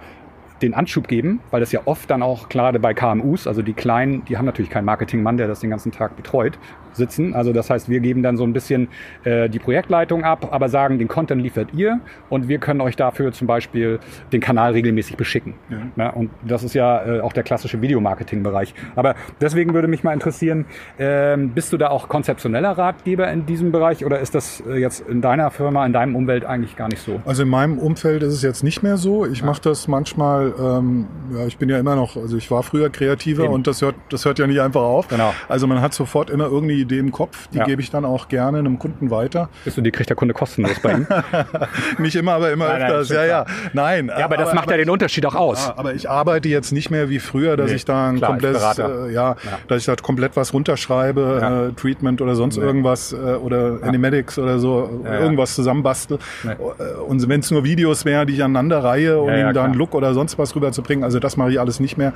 [0.62, 4.24] den Anschub geben, weil das ja oft dann auch gerade bei KMUs, also die Kleinen,
[4.26, 6.58] die haben natürlich keinen Marketingmann, der das den ganzen Tag betreut,
[6.92, 7.34] sitzen.
[7.34, 8.88] Also das heißt, wir geben dann so ein bisschen
[9.24, 13.32] äh, die Projektleitung ab, aber sagen, den Content liefert ihr und wir können euch dafür
[13.32, 13.98] zum Beispiel
[14.32, 15.54] den Kanal regelmäßig beschicken.
[15.68, 15.78] Ja.
[15.96, 18.74] Ja, und das ist ja äh, auch der klassische Videomarketing-Bereich.
[18.96, 20.66] Aber deswegen würde mich mal interessieren,
[20.98, 25.06] äh, bist du da auch konzeptioneller Ratgeber in diesem Bereich oder ist das äh, jetzt
[25.08, 27.20] in deiner Firma, in deinem Umfeld eigentlich gar nicht so?
[27.24, 29.26] Also in meinem Umfeld ist es jetzt nicht mehr so.
[29.26, 29.46] Ich ja.
[29.46, 33.44] mache das manchmal, ähm, ja, ich bin ja immer noch, also ich war früher Kreativer
[33.44, 33.52] Eben.
[33.52, 35.08] und das hört, das hört ja nicht einfach auf.
[35.08, 35.34] Genau.
[35.48, 37.64] Also man hat sofort immer irgendwie Idee im Kopf, die ja.
[37.64, 39.48] gebe ich dann auch gerne einem Kunden weiter.
[39.64, 41.06] Bist du, die kriegt der Kunde kostenlos bei ihm?
[41.98, 43.10] nicht immer, aber immer nein, öfters.
[43.10, 43.46] Nein, ja, ja.
[43.72, 44.06] Nein.
[44.08, 45.66] Ja, aber, aber das macht aber, ja den Unterschied auch aus.
[45.66, 48.30] Ja, aber ich arbeite jetzt nicht mehr wie früher, dass nee, ich da ein klar,
[48.30, 49.36] komplett, äh, ja, ja,
[49.68, 52.64] dass ich da komplett was runterschreibe, äh, Treatment oder sonst nee.
[52.64, 56.18] irgendwas äh, oder Animatics oder so, irgendwas zusammenbastel.
[56.42, 56.52] Nee.
[56.52, 59.74] Äh, und wenn es nur Videos wären, die ich aneinander reihe, um ihm da einen
[59.74, 62.12] Look oder sonst was rüberzubringen, also das mache ich alles nicht mehr.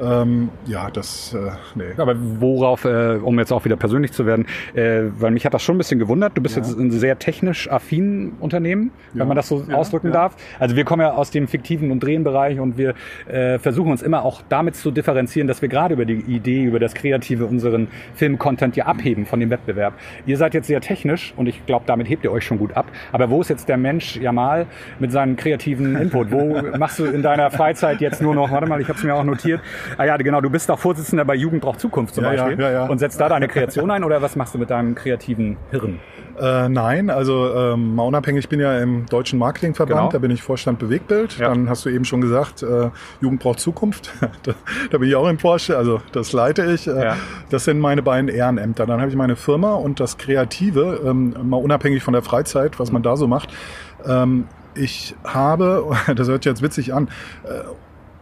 [0.00, 1.94] Ähm, ja, das, äh, nee.
[1.96, 5.62] Aber worauf, äh, um jetzt auch wieder persönlich zu werden, äh, weil mich hat das
[5.62, 6.36] schon ein bisschen gewundert.
[6.36, 6.62] Du bist ja.
[6.62, 9.20] jetzt ein sehr technisch affin Unternehmen, ja.
[9.20, 10.36] wenn man das so ja, ausdrücken darf.
[10.58, 12.94] Also wir kommen ja aus dem fiktiven und Drehenbereich und wir
[13.26, 16.78] äh, versuchen uns immer auch damit zu differenzieren, dass wir gerade über die Idee, über
[16.78, 19.94] das Kreative unseren Film-Content ja abheben von dem Wettbewerb.
[20.26, 22.86] Ihr seid jetzt sehr technisch und ich glaube, damit hebt ihr euch schon gut ab.
[23.12, 24.66] Aber wo ist jetzt der Mensch Jamal
[24.98, 26.30] mit seinem kreativen Input?
[26.30, 29.14] Wo machst du in deiner Freizeit jetzt nur noch, warte mal, ich habe es mir
[29.14, 29.60] auch notiert.
[29.96, 33.20] Ah ja, genau, du bist doch Vorsitzender bei Jugend braucht Zukunft zum Beispiel und setzt
[33.20, 36.00] da deine Kreation ein oder was machst du mit deinem kreativen Hirn?
[36.40, 40.12] Äh, nein, also ähm, mal unabhängig, ich bin ja im Deutschen Marketingverband, genau.
[40.12, 41.38] da bin ich Vorstand Bewegtbild.
[41.38, 41.48] Ja.
[41.48, 44.12] Dann hast du eben schon gesagt, äh, Jugend braucht Zukunft.
[44.44, 44.54] da,
[44.90, 46.86] da, bin ich auch im Vorstand, also das leite ich.
[46.86, 47.16] Äh, ja.
[47.50, 48.86] Das sind meine beiden Ehrenämter.
[48.86, 52.92] Dann habe ich meine Firma und das Kreative, ähm, mal unabhängig von der Freizeit, was
[52.92, 53.50] man da so macht.
[54.06, 57.08] Ähm, ich habe, das hört sich jetzt witzig an,
[57.44, 57.62] äh,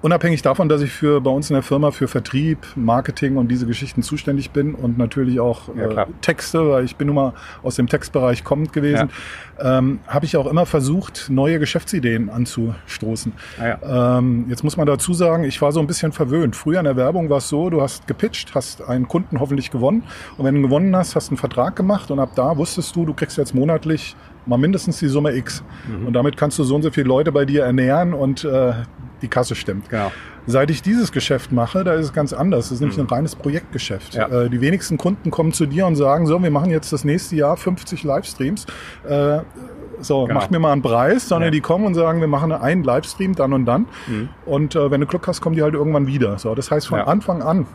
[0.07, 3.66] Unabhängig davon, dass ich für bei uns in der Firma für Vertrieb, Marketing und diese
[3.66, 7.33] Geschichten zuständig bin und natürlich auch ja, äh, Texte, weil ich bin nun mal
[7.64, 9.11] aus dem Textbereich kommend gewesen,
[9.59, 9.79] ja.
[9.79, 13.33] ähm, habe ich auch immer versucht, neue Geschäftsideen anzustoßen.
[13.59, 14.19] Ah, ja.
[14.19, 16.55] ähm, jetzt muss man dazu sagen, ich war so ein bisschen verwöhnt.
[16.55, 20.05] Früher in der Werbung war es so, du hast gepitcht, hast einen Kunden hoffentlich gewonnen
[20.38, 23.12] und wenn du gewonnen hast, hast einen Vertrag gemacht und ab da wusstest du, du
[23.12, 24.14] kriegst jetzt monatlich
[24.47, 25.64] mal mindestens die Summe X.
[25.88, 26.07] Mhm.
[26.07, 28.73] Und damit kannst du so und so viele Leute bei dir ernähren und äh,
[29.23, 29.89] die Kasse stimmt.
[29.89, 30.13] Genau.
[30.47, 32.67] Seit ich dieses Geschäft mache, da ist es ganz anders.
[32.67, 33.05] Das ist nämlich mhm.
[33.05, 34.15] ein reines Projektgeschäft.
[34.15, 34.29] Ja.
[34.29, 37.37] Äh, die wenigsten Kunden kommen zu dir und sagen, so, wir machen jetzt das nächste
[37.37, 38.67] Jahr 50 Livestreams.
[39.09, 39.41] Äh,
[40.01, 40.41] so, genau.
[40.41, 41.51] mach mir mal einen Preis, sondern ja.
[41.53, 43.87] die kommen und sagen, wir machen einen Livestream dann und dann.
[44.07, 44.29] Mhm.
[44.45, 46.39] Und äh, wenn du Glück hast, kommen die halt irgendwann wieder.
[46.39, 47.07] So, das heißt, von ja.
[47.07, 47.67] Anfang an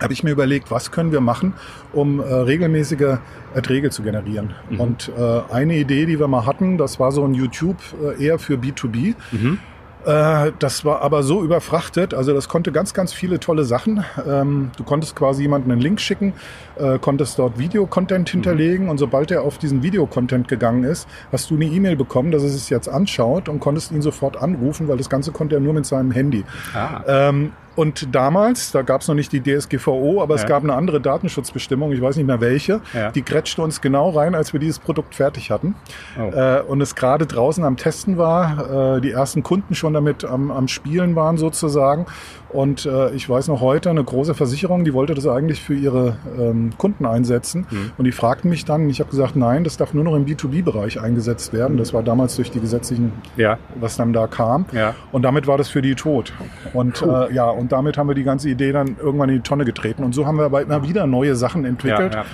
[0.00, 1.54] habe ich mir überlegt, was können wir machen,
[1.92, 3.18] um äh, regelmäßige
[3.54, 4.54] Erträge zu generieren.
[4.70, 4.80] Mhm.
[4.80, 8.38] Und äh, eine Idee, die wir mal hatten, das war so ein YouTube äh, eher
[8.38, 9.14] für B2B.
[9.32, 9.58] Mhm.
[10.08, 14.04] Äh, das war aber so überfrachtet, also das konnte ganz, ganz viele tolle Sachen.
[14.26, 16.32] Ähm, du konntest quasi jemanden einen Link schicken,
[16.78, 18.90] äh, konntest dort Videocontent hinterlegen mhm.
[18.92, 22.48] und sobald er auf diesen Videocontent gegangen ist, hast du eine E-Mail bekommen, dass er
[22.48, 25.84] es jetzt anschaut und konntest ihn sofort anrufen, weil das Ganze konnte er nur mit
[25.84, 26.44] seinem Handy.
[26.72, 27.02] Ah.
[27.06, 30.40] Ähm, und damals, da gab es noch nicht die DSGVO, aber ja.
[30.40, 33.12] es gab eine andere Datenschutzbestimmung, ich weiß nicht mehr welche, ja.
[33.12, 35.76] die kretschte uns genau rein, als wir dieses Produkt fertig hatten.
[36.18, 36.28] Oh.
[36.36, 40.50] Äh, und es gerade draußen am Testen war, äh, die ersten Kunden schon damit am,
[40.50, 42.06] am Spielen waren sozusagen.
[42.50, 46.16] Und äh, ich weiß noch heute, eine große Versicherung, die wollte das eigentlich für ihre
[46.38, 47.66] ähm, Kunden einsetzen.
[47.70, 47.90] Mhm.
[47.98, 51.00] Und die fragten mich dann, ich habe gesagt, nein, das darf nur noch im B2B-Bereich
[51.00, 51.76] eingesetzt werden.
[51.76, 53.58] Das war damals durch die gesetzlichen, ja.
[53.74, 54.66] was dann da kam.
[54.72, 54.94] Ja.
[55.12, 56.32] Und damit war das für die tot.
[56.72, 59.64] Und äh, ja, und damit haben wir die ganze Idee dann irgendwann in die Tonne
[59.64, 60.02] getreten.
[60.02, 62.24] Und so haben wir aber immer wieder neue Sachen entwickelt, ja,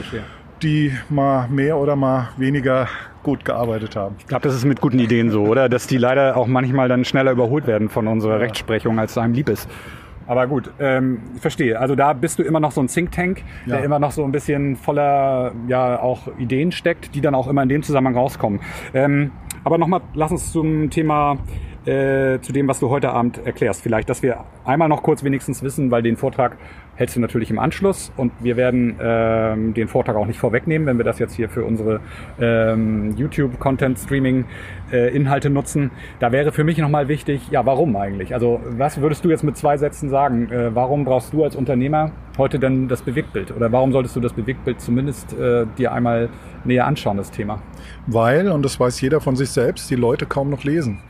[0.63, 2.89] die mal mehr oder mal weniger
[3.25, 4.15] gut gearbeitet haben.
[4.19, 5.69] Ich glaube, das ist mit guten Ideen so, oder?
[5.69, 9.35] Dass die leider auch manchmal dann schneller überholt werden von unserer Rechtsprechung, als es einem
[9.35, 9.69] lieb ist.
[10.27, 11.79] Aber gut, ähm, ich verstehe.
[11.79, 13.77] Also da bist du immer noch so ein Think Tank, ja.
[13.77, 17.63] der immer noch so ein bisschen voller ja auch Ideen steckt, die dann auch immer
[17.63, 18.61] in dem Zusammenhang rauskommen.
[18.95, 19.33] Ähm,
[19.65, 21.39] aber nochmal, lass uns zum Thema
[21.87, 23.83] äh, zu dem, was du heute Abend erklärst.
[23.83, 26.57] Vielleicht, dass wir einmal noch kurz wenigstens wissen, weil den Vortrag
[26.97, 30.97] hältst du natürlich im Anschluss und wir werden ähm, den Vortrag auch nicht vorwegnehmen, wenn
[30.97, 31.99] wir das jetzt hier für unsere
[32.41, 35.91] ähm, YouTube-Content-Streaming-Inhalte äh, nutzen.
[36.21, 38.33] Da wäre für mich nochmal wichtig, ja, warum eigentlich?
[38.35, 40.49] Also was würdest du jetzt mit zwei Sätzen sagen?
[40.51, 43.51] Äh, warum brauchst du als Unternehmer heute denn das Bewegtbild?
[43.51, 46.29] Oder warum solltest du das Bewegtbild zumindest äh, dir einmal
[46.65, 47.61] näher anschauen, das Thema?
[48.07, 51.01] Weil, und das weiß jeder von sich selbst, die Leute kaum noch lesen.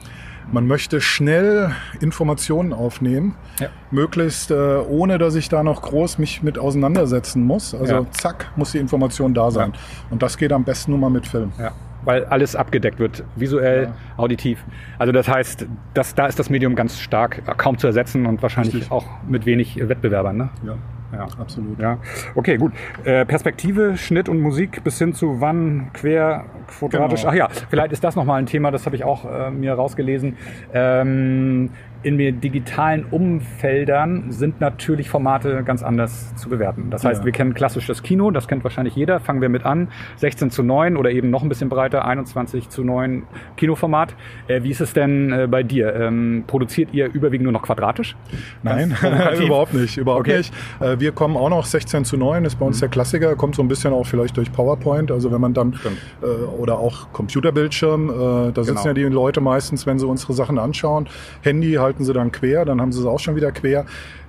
[0.53, 3.69] Man möchte schnell Informationen aufnehmen, ja.
[3.91, 7.75] möglichst äh, ohne, dass ich da noch groß mich mit auseinandersetzen muss.
[7.75, 8.11] Also ja.
[8.11, 9.73] zack, muss die Information da sein.
[9.73, 9.79] Ja.
[10.11, 11.53] Und das geht am besten nur mal mit Film.
[11.59, 11.73] Ja.
[12.05, 14.63] Weil alles abgedeckt wird, visuell, auditiv.
[14.99, 18.75] Also das heißt, das, da ist das Medium ganz stark, kaum zu ersetzen und wahrscheinlich
[18.75, 18.93] Richtig.
[18.93, 20.37] auch mit wenig Wettbewerbern.
[20.37, 20.51] Ne?
[20.67, 20.77] Ja
[21.15, 21.79] ja, absolut.
[21.79, 21.99] Ja.
[22.35, 22.73] Okay, gut.
[23.05, 27.23] Äh, Perspektive, Schnitt und Musik bis hin zu wann, quer, quadratisch.
[27.23, 27.33] Genau.
[27.33, 30.37] Ach ja, vielleicht ist das nochmal ein Thema, das habe ich auch äh, mir rausgelesen.
[30.73, 31.71] Ähm,
[32.05, 36.91] in den digitalen Umfeldern sind natürlich Formate ganz anders zu bewerten.
[36.91, 37.25] Das heißt, ja.
[37.25, 39.21] wir kennen klassisches Kino, das kennt wahrscheinlich jeder.
[39.21, 39.89] Fangen wir mit an.
[40.17, 43.23] 16 zu 9 oder eben noch ein bisschen breiter, 21 zu 9
[43.57, 44.15] Kinoformat.
[44.49, 45.95] Äh, wie ist es denn äh, bei dir?
[45.95, 48.17] Ähm, produziert ihr überwiegend nur noch quadratisch?
[48.63, 48.95] Nein,
[49.43, 49.97] überhaupt nicht.
[49.97, 50.39] Überhaupt okay.
[50.39, 50.55] nicht.
[50.81, 52.81] Äh, wir kommen auch noch 16 zu 9, ist bei uns mhm.
[52.81, 55.11] der Klassiker, kommt so ein bisschen auch vielleicht durch PowerPoint.
[55.11, 55.75] Also wenn man dann,
[56.23, 58.87] äh, oder auch Computerbildschirm, äh, da sitzen genau.
[58.89, 61.09] ja die Leute meistens, wenn sie unsere Sachen anschauen.
[61.41, 63.85] Handy halt schalten sie dann quer, dann haben sie es auch schon wieder quer.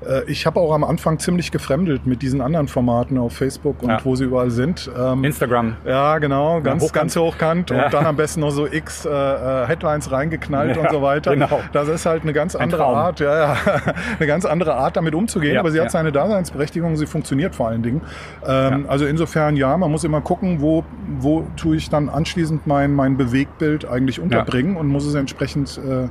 [0.05, 3.89] Äh, ich habe auch am Anfang ziemlich gefremdelt mit diesen anderen Formaten auf Facebook und
[3.89, 3.99] ja.
[4.03, 4.89] wo sie überall sind.
[4.97, 5.77] Ähm, Instagram.
[5.85, 6.93] Ja, genau, ganz, ja, hochkant.
[6.93, 7.85] ganz hochkant ja.
[7.85, 11.31] und dann am besten noch so X äh, äh Headlines reingeknallt und so weiter.
[11.31, 11.59] Genau.
[11.73, 13.57] Das ist halt eine ganz andere ein Art, ja, ja,
[14.19, 15.57] eine ganz andere Art, damit umzugehen.
[15.57, 18.01] aber sie hat seine Daseinsberechtigung, sie funktioniert vor allen Dingen.
[18.45, 20.83] Ähm, also insofern ja, man muss immer gucken, wo,
[21.19, 26.07] wo tue ich dann anschließend mein, mein Bewegtbild eigentlich unterbringen und muss es entsprechend äh,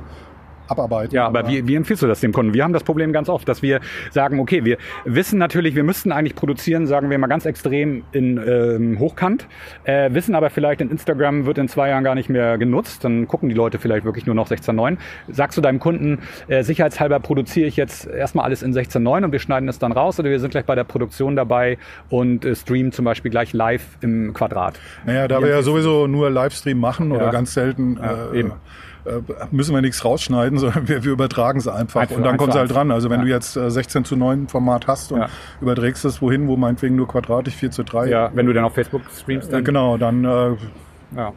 [0.67, 1.15] abarbeiten.
[1.15, 2.53] Ja, aber, aber wie, wie empfiehlst du das dem Kunden?
[2.53, 3.79] Wir haben das Problem ganz oft, dass wir
[4.11, 8.37] sagen, okay, wir wissen natürlich, wir müssten eigentlich produzieren, sagen wir mal ganz extrem in
[8.37, 9.47] ähm, Hochkant,
[9.83, 13.27] äh, wissen aber vielleicht in Instagram wird in zwei Jahren gar nicht mehr genutzt, dann
[13.27, 14.97] gucken die Leute vielleicht wirklich nur noch 16.9.
[15.29, 19.39] Sagst du deinem Kunden, äh, sicherheitshalber produziere ich jetzt erstmal alles in 16.9 und wir
[19.39, 21.77] schneiden es dann raus oder wir sind gleich bei der Produktion dabei
[22.09, 24.79] und äh, streamen zum Beispiel gleich live im Quadrat?
[25.05, 27.17] Naja, da wir ja sowieso nur Livestream machen ja.
[27.17, 28.53] oder ganz selten ja, äh, eben
[29.05, 32.01] äh, müssen wir nichts rausschneiden, sondern wir, wir übertragen es einfach.
[32.01, 32.91] einfach und dann kommt es halt dran.
[32.91, 33.25] Also wenn ja.
[33.25, 35.29] du jetzt äh, 16 zu 9 Format hast und ja.
[35.61, 38.07] überträgst es wohin, wo meinetwegen nur quadratisch 4 zu 3.
[38.07, 39.61] Ja, wenn du dann auf Facebook streamst, dann.
[39.61, 40.25] Äh, genau, dann.
[40.25, 40.55] Äh,
[41.15, 41.33] ja.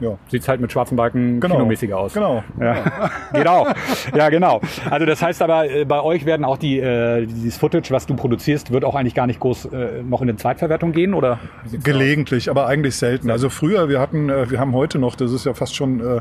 [0.00, 0.18] Ja.
[0.28, 1.54] Sieht halt mit schwarzen Balken genau.
[1.54, 2.14] kinomäßiger aus.
[2.14, 2.42] Genau.
[2.60, 3.10] Ja.
[3.32, 3.72] Geht auch.
[4.14, 4.60] Ja, genau.
[4.90, 8.14] Also das heißt aber, äh, bei euch werden auch die, äh, dieses Footage, was du
[8.14, 11.38] produzierst, wird auch eigentlich gar nicht groß äh, noch in eine Zweitverwertung gehen, oder?
[11.82, 13.30] Gelegentlich, aber eigentlich selten.
[13.30, 16.20] Also früher, wir hatten, äh, wir haben heute noch, das ist ja fast schon äh,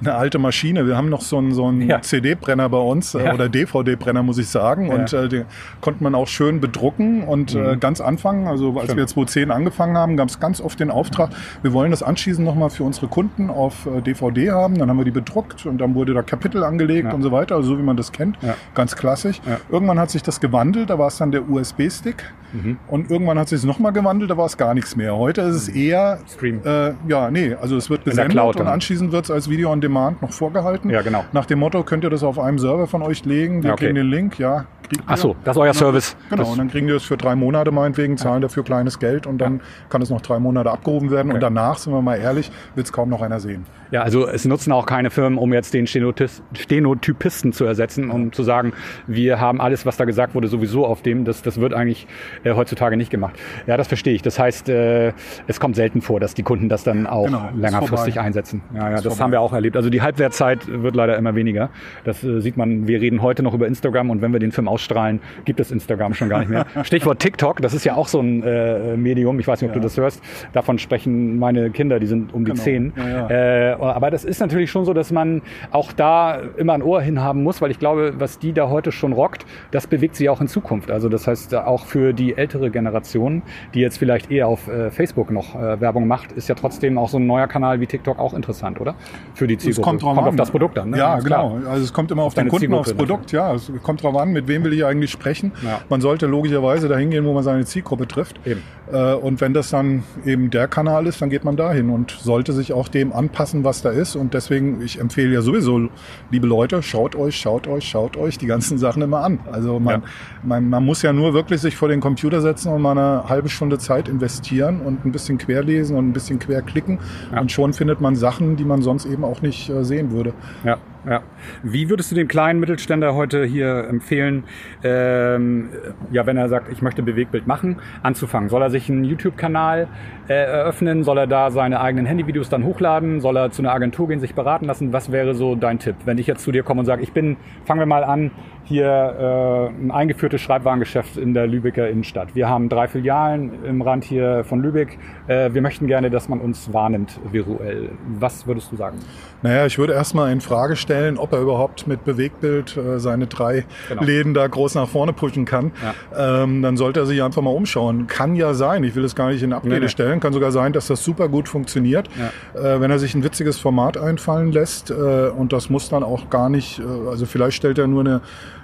[0.00, 0.86] eine alte Maschine.
[0.86, 2.00] Wir haben noch so einen, so einen ja.
[2.00, 3.34] CD-Brenner bei uns äh, ja.
[3.34, 4.88] oder DVD-Brenner, muss ich sagen.
[4.88, 4.94] Ja.
[4.94, 5.44] Und äh, den
[5.80, 7.24] konnte man auch schön bedrucken.
[7.24, 7.64] Und mhm.
[7.64, 8.98] äh, ganz anfangen, also als Stimmt.
[8.98, 11.30] wir 2010 angefangen haben, gab es ganz oft den Auftrag,
[11.62, 14.78] wir wollen das anschließend nochmal für unsere Kunden auf äh, DVD haben.
[14.78, 17.70] Dann haben wir die bedruckt und dann wurde da Kapitel angelegt und so weiter, also
[17.70, 18.38] so wie man das kennt.
[18.74, 19.40] Ganz klassisch.
[19.70, 22.24] Irgendwann hat sich das gewandelt, da war es dann der USB-Stick.
[22.52, 22.78] Mhm.
[22.88, 25.16] Und irgendwann hat sich es nochmal gewandelt, da war es gar nichts mehr.
[25.16, 25.80] Heute ist es mhm.
[25.80, 26.60] eher Stream.
[26.64, 30.22] Äh, ja, nee, also es wird gesendet und anschließend wird es als Video on Demand
[30.22, 30.90] noch vorgehalten.
[30.90, 31.24] Ja, genau.
[31.32, 33.86] Nach dem Motto, könnt ihr das auf einem Server von euch legen, wir ja, okay.
[33.86, 34.66] kriegen den Link, ja.
[35.06, 36.16] Ach so, das ist euer Service.
[36.28, 39.26] Genau, das und dann kriegen die das für drei Monate meinetwegen, zahlen dafür kleines Geld
[39.26, 41.36] und dann kann es noch drei Monate abgerufen werden okay.
[41.36, 43.64] und danach, sind wir mal ehrlich, wird es kaum noch einer sehen.
[43.92, 48.42] Ja, also es nutzen auch keine Firmen, um jetzt den Stenotypisten zu ersetzen, um zu
[48.42, 48.72] sagen,
[49.06, 51.26] wir haben alles, was da gesagt wurde, sowieso auf dem.
[51.26, 52.06] Das, das wird eigentlich
[52.42, 53.34] äh, heutzutage nicht gemacht.
[53.66, 54.22] Ja, das verstehe ich.
[54.22, 55.12] Das heißt, äh,
[55.46, 58.62] es kommt selten vor, dass die Kunden das dann auch genau, längerfristig einsetzen.
[58.74, 59.16] Ja, ja, das vorbei.
[59.22, 59.76] Haben wir auch erlebt.
[59.76, 61.70] Also die Halbwertzeit wird leider immer weniger.
[62.04, 62.86] Das äh, sieht man.
[62.86, 66.14] Wir reden heute noch über Instagram und wenn wir den Film ausstrahlen, gibt es Instagram
[66.14, 66.66] schon gar nicht mehr.
[66.84, 69.38] Stichwort TikTok, das ist ja auch so ein äh, Medium.
[69.40, 69.80] Ich weiß nicht, ob ja.
[69.80, 70.22] du das hörst.
[70.52, 72.62] Davon sprechen meine Kinder, die sind um die genau.
[72.62, 72.92] zehn.
[72.96, 73.72] Ja, ja.
[73.72, 77.42] Äh, aber das ist natürlich schon so, dass man auch da immer ein Ohr hinhaben
[77.42, 80.48] muss, weil ich glaube, was die da heute schon rockt, das bewegt sich auch in
[80.48, 80.90] Zukunft.
[80.90, 83.42] Also das heißt, auch für die ältere Generation,
[83.74, 87.08] die jetzt vielleicht eher auf äh, Facebook noch äh, Werbung macht, ist ja trotzdem auch
[87.08, 88.94] so ein neuer Kanal wie TikTok auch interessant, oder?
[89.34, 89.80] Für die Zielgruppe.
[89.80, 90.90] Es kommt, kommt auf das Produkt an.
[90.90, 90.98] Ne?
[90.98, 91.58] Ja, genau.
[91.68, 93.32] Also es kommt immer auf, auf den Kunden, aufs Produkt.
[93.32, 95.52] Ja, es kommt drauf an, mit wem will ich eigentlich sprechen.
[95.62, 95.80] Ja.
[95.88, 98.40] Man sollte logischerweise dahin gehen, wo man seine Zielgruppe trifft.
[98.46, 98.62] Eben.
[98.92, 102.52] Äh, und wenn das dann eben der Kanal ist, dann geht man dahin und sollte
[102.52, 104.16] sich auch dem anpassen, was da ist.
[104.16, 105.88] Und deswegen, ich empfehle ja sowieso,
[106.30, 109.40] liebe Leute, schaut euch, schaut euch, schaut euch die ganzen Sachen immer an.
[109.50, 110.06] Also man, ja.
[110.42, 113.48] man, man muss ja nur wirklich sich vor den Computer setzen und mal eine halbe
[113.48, 116.98] Stunde Zeit investieren und ein bisschen querlesen und ein bisschen querklicken.
[117.32, 117.40] Ja.
[117.40, 120.32] Und schon findet man Sachen, die man sonst eben auch nicht äh, sehen würde.
[120.64, 120.78] Ja.
[121.08, 121.22] Ja.
[121.64, 124.44] Wie würdest du dem kleinen Mittelständler heute hier empfehlen,
[124.84, 125.68] ähm,
[126.12, 128.48] ja, wenn er sagt, ich möchte Bewegbild machen, anzufangen?
[128.48, 129.88] Soll er sich einen YouTube-Kanal
[130.28, 131.02] äh, eröffnen?
[131.02, 133.20] Soll er da seine eigenen Handyvideos dann hochladen?
[133.20, 134.92] Soll er zu einer Agentur gehen, sich beraten lassen?
[134.92, 137.36] Was wäre so dein Tipp, wenn ich jetzt zu dir komme und sage, ich bin,
[137.64, 138.30] fangen wir mal an,
[138.64, 142.34] hier äh, ein eingeführtes Schreibwarengeschäft in der Lübecker Innenstadt.
[142.34, 144.98] Wir haben drei Filialen im Rand hier von Lübeck.
[145.26, 147.90] Äh, wir möchten gerne, dass man uns wahrnimmt visuell.
[148.18, 148.98] Was würdest du sagen?
[149.42, 153.64] Naja, ich würde erstmal in Frage stellen, ob er überhaupt mit Bewegtbild äh, seine drei
[153.88, 154.02] genau.
[154.02, 155.72] Läden da groß nach vorne pushen kann.
[156.16, 156.42] Ja.
[156.42, 158.06] Ähm, dann sollte er sich einfach mal umschauen.
[158.06, 159.88] Kann ja sein, ich will es gar nicht in Abrede nee, nee.
[159.88, 162.08] stellen, kann sogar sein, dass das super gut funktioniert.
[162.54, 162.74] Ja.
[162.74, 166.30] Äh, wenn er sich ein witziges Format einfallen lässt äh, und das muss dann auch
[166.30, 168.20] gar nicht, äh, also vielleicht stellt er nur eine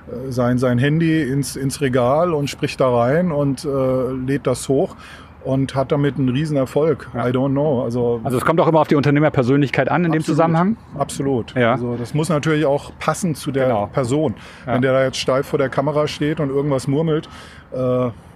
[0.09, 4.69] äh, sein, sein Handy ins, ins Regal und spricht da rein und äh, lädt das
[4.69, 4.97] hoch
[5.49, 7.09] und hat damit einen riesen Erfolg.
[7.15, 7.83] I don't know.
[7.83, 10.77] Also, also es kommt auch immer auf die Unternehmerpersönlichkeit an in absolut, dem Zusammenhang?
[10.99, 11.55] Absolut.
[11.55, 11.73] Ja.
[11.73, 13.87] Also das muss natürlich auch passen zu der genau.
[13.87, 14.35] Person.
[14.67, 14.75] Ja.
[14.75, 17.31] Wenn der da jetzt steif vor der Kamera steht und irgendwas murmelt,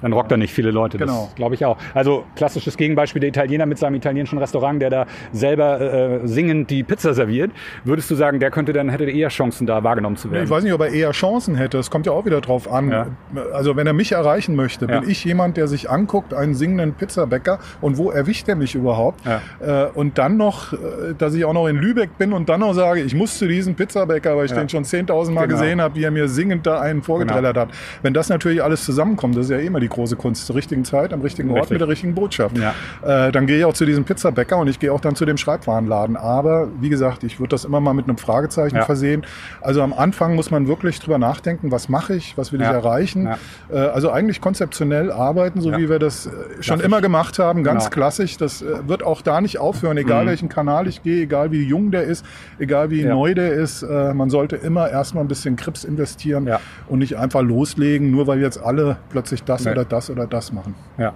[0.02, 0.98] dann rockt er nicht viele Leute.
[0.98, 1.30] Genau.
[1.36, 1.78] glaube ich auch.
[1.94, 6.82] Also klassisches Gegenbeispiel der Italiener mit seinem italienischen Restaurant, der da selber äh, singend die
[6.82, 7.52] Pizza serviert.
[7.84, 10.44] Würdest du sagen, der könnte dann hätte eher Chancen da wahrgenommen zu werden?
[10.44, 11.78] Ich weiß nicht, ob er eher Chancen hätte.
[11.78, 12.90] Es kommt ja auch wieder drauf an.
[12.90, 13.06] Ja.
[13.52, 17.60] Also wenn er mich erreichen möchte, bin ich jemand, der sich anguckt, einen singenden Pizzabäcker
[17.80, 19.20] und wo erwischt er mich überhaupt?
[19.24, 19.86] Ja.
[19.86, 20.76] Äh, und dann noch, äh,
[21.16, 23.76] dass ich auch noch in Lübeck bin und dann noch sage, ich muss zu diesem
[23.76, 25.60] Pizzabäcker, weil ich den schon 10.000 Mal genau.
[25.60, 27.66] gesehen habe, wie er mir singend da einen vorgetrellert genau.
[27.66, 27.74] hat.
[28.02, 30.84] Wenn das natürlich alles zusammenkommt, das ist ja eh immer die große Kunst, zur richtigen
[30.84, 31.74] Zeit, am richtigen Ort, Richtig.
[31.74, 32.56] mit der richtigen Botschaft.
[32.58, 32.74] Ja.
[33.02, 35.36] Äh, dann gehe ich auch zu diesem Pizzabäcker und ich gehe auch dann zu dem
[35.36, 36.16] Schreibwarenladen.
[36.16, 38.84] Aber wie gesagt, ich würde das immer mal mit einem Fragezeichen ja.
[38.84, 39.24] versehen.
[39.60, 42.70] Also am Anfang muss man wirklich drüber nachdenken, was mache ich, was will ja.
[42.70, 43.28] ich erreichen.
[43.70, 46.30] Äh, also eigentlich konzeptionell arbeiten, so wie wir das äh,
[46.60, 47.94] schon immer gemacht haben, ganz genau.
[47.94, 48.36] klassisch.
[48.36, 50.28] Das äh, wird auch da nicht aufhören, egal mhm.
[50.28, 52.24] welchen Kanal ich gehe, egal wie jung der ist,
[52.58, 53.82] egal wie neu der ist.
[53.82, 56.48] Äh, man sollte immer erstmal ein bisschen Krips investieren
[56.88, 59.72] und nicht einfach loslegen, nur weil jetzt alle plötzlich das nee.
[59.72, 60.74] oder das oder das machen.
[60.98, 61.14] Ja,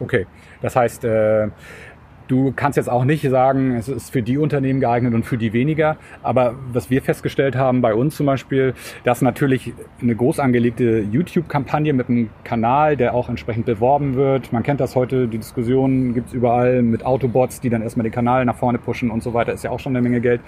[0.00, 0.26] okay.
[0.62, 1.48] Das heißt, äh,
[2.28, 5.52] du kannst jetzt auch nicht sagen, es ist für die Unternehmen geeignet und für die
[5.52, 5.96] weniger.
[6.22, 8.74] Aber was wir festgestellt haben bei uns zum Beispiel,
[9.04, 14.52] dass natürlich eine groß angelegte YouTube-Kampagne mit einem Kanal, der auch entsprechend beworben wird.
[14.52, 18.12] Man kennt das heute, die Diskussion gibt es überall mit Autobots, die dann erstmal den
[18.12, 20.40] Kanal nach vorne pushen und so weiter, ist ja auch schon eine Menge Geld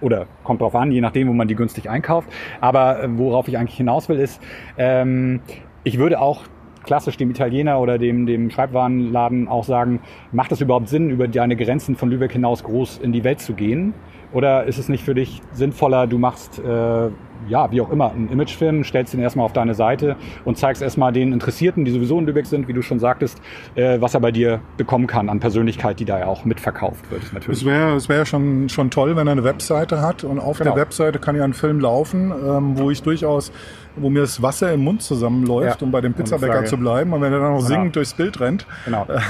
[0.00, 2.28] oder kommt drauf an, je nachdem, wo man die günstig einkauft.
[2.60, 4.40] Aber äh, worauf ich eigentlich hinaus will, ist,
[4.78, 5.40] ähm,
[5.86, 6.42] ich würde auch
[6.82, 10.00] klassisch dem Italiener oder dem, dem Schreibwarenladen auch sagen,
[10.32, 13.54] macht es überhaupt Sinn, über deine Grenzen von Lübeck hinaus groß in die Welt zu
[13.54, 13.94] gehen?
[14.32, 17.08] Oder ist es nicht für dich sinnvoller, du machst, äh,
[17.48, 21.12] ja, wie auch immer, einen Imagefilm, stellst ihn erstmal auf deine Seite und zeigst erstmal
[21.12, 23.40] den Interessierten, die sowieso in Lübeck sind, wie du schon sagtest,
[23.74, 27.32] äh, was er bei dir bekommen kann an Persönlichkeit, die da ja auch mitverkauft wird.
[27.32, 27.60] Natürlich.
[27.60, 30.72] Es wäre es wär schon, schon toll, wenn er eine Webseite hat und auf genau.
[30.72, 33.52] der Webseite kann ja ein Film laufen, ähm, wo ich durchaus
[33.96, 35.86] wo mir das Wasser im Mund zusammenläuft, ja.
[35.86, 37.12] um bei dem Pizzabäcker zu bleiben.
[37.12, 37.68] Und wenn er dann noch genau.
[37.68, 39.06] singend durchs Bild rennt, genau.
[39.06, 39.22] dann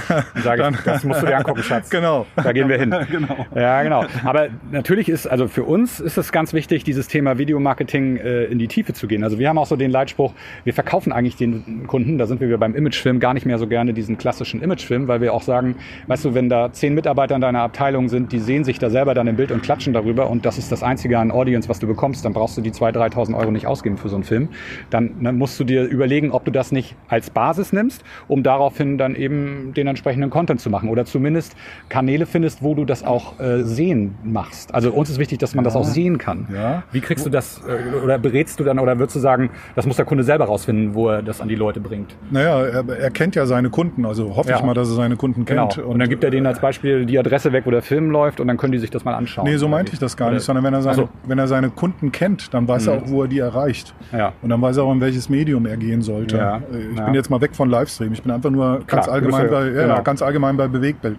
[0.42, 1.88] sage ich, das musst du dir angucken, Schatz.
[1.88, 2.26] genau.
[2.36, 2.94] Da gehen wir hin.
[3.10, 3.46] genau.
[3.54, 4.04] Ja, genau.
[4.24, 8.60] Aber natürlich ist, also für uns ist es ganz wichtig, dieses Thema Videomarketing äh, in
[8.60, 9.24] die Tiefe zu gehen.
[9.24, 12.56] Also wir haben auch so den Leitspruch, wir verkaufen eigentlich den Kunden, da sind wir
[12.58, 16.24] beim Imagefilm gar nicht mehr so gerne diesen klassischen Imagefilm, weil wir auch sagen, weißt
[16.24, 19.26] du, wenn da zehn Mitarbeiter in deiner Abteilung sind, die sehen sich da selber dann
[19.26, 22.24] im Bild und klatschen darüber und das ist das einzige an Audience, was du bekommst,
[22.24, 24.48] dann brauchst du die 2.000, 3.000 Euro nicht ausgeben für so einen Film.
[24.90, 28.98] Dann ne, musst du dir überlegen, ob du das nicht als Basis nimmst, um daraufhin
[28.98, 31.56] dann eben den entsprechenden Content zu machen oder zumindest
[31.88, 34.74] Kanäle findest, wo du das auch äh, sehen machst.
[34.74, 35.70] Also uns ist wichtig, dass man ja.
[35.70, 36.48] das auch sehen kann.
[36.52, 36.82] Ja.
[36.92, 39.96] Wie kriegst du das äh, oder berätst du dann oder würdest du sagen, das muss
[39.96, 42.14] der Kunde selber rausfinden, wo er das an die Leute bringt?
[42.30, 44.56] Naja, er, er kennt ja seine Kunden, also hoffe ja.
[44.56, 45.68] ich mal, dass er seine Kunden genau.
[45.68, 45.84] kennt.
[45.84, 48.40] Und, und, dann gibt er denen als Beispiel die Adresse weg, wo der Film läuft
[48.40, 49.46] und dann können die sich das mal anschauen.
[49.46, 51.08] Nee, so meinte ich das gar nicht, sondern wenn er seine, so.
[51.26, 52.92] wenn er seine Kunden kennt, dann weiß mhm.
[52.92, 53.94] er auch, wo er die erreicht.
[54.12, 54.32] Ja.
[54.42, 56.36] Und dann weiß er auch, in welches Medium er gehen sollte.
[56.36, 56.60] Ja.
[56.70, 59.70] Ich bin jetzt mal weg von Livestream, ich bin einfach nur Klar, ganz allgemein bei,
[59.70, 60.02] genau.
[60.02, 61.18] ganz allgemein bei Bewegtbild.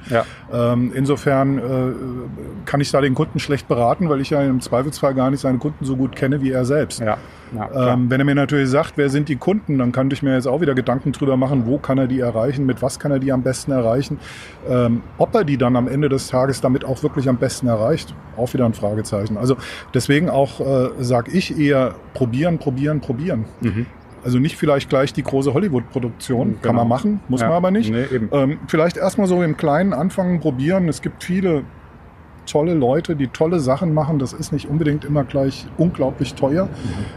[0.54, 1.62] Ähm, insofern äh,
[2.66, 5.58] kann ich da den Kunden schlecht beraten, weil ich ja im Zweifelsfall gar nicht seine
[5.58, 7.00] Kunden so gut kenne wie er selbst.
[7.00, 7.18] Ja.
[7.56, 10.34] Ja, ähm, wenn er mir natürlich sagt, wer sind die Kunden, dann könnte ich mir
[10.34, 13.20] jetzt auch wieder Gedanken drüber machen, wo kann er die erreichen, mit was kann er
[13.20, 14.20] die am besten erreichen,
[14.70, 18.14] ähm, ob er die dann am Ende des Tages damit auch wirklich am besten erreicht,
[18.36, 19.38] auch wieder ein Fragezeichen.
[19.38, 19.56] Also
[19.94, 23.46] deswegen auch äh, sage ich eher probieren, probieren, probieren.
[23.62, 23.86] Mhm.
[24.26, 26.62] Also nicht vielleicht gleich die große Hollywood-Produktion, genau.
[26.62, 27.48] kann man machen, muss ja.
[27.48, 27.92] man aber nicht.
[27.92, 30.90] Nee, ähm, vielleicht erstmal so im Kleinen anfangen, probieren.
[30.90, 31.64] Es gibt viele
[32.48, 34.20] tolle Leute, die tolle Sachen machen.
[34.20, 36.66] Das ist nicht unbedingt immer gleich unglaublich teuer.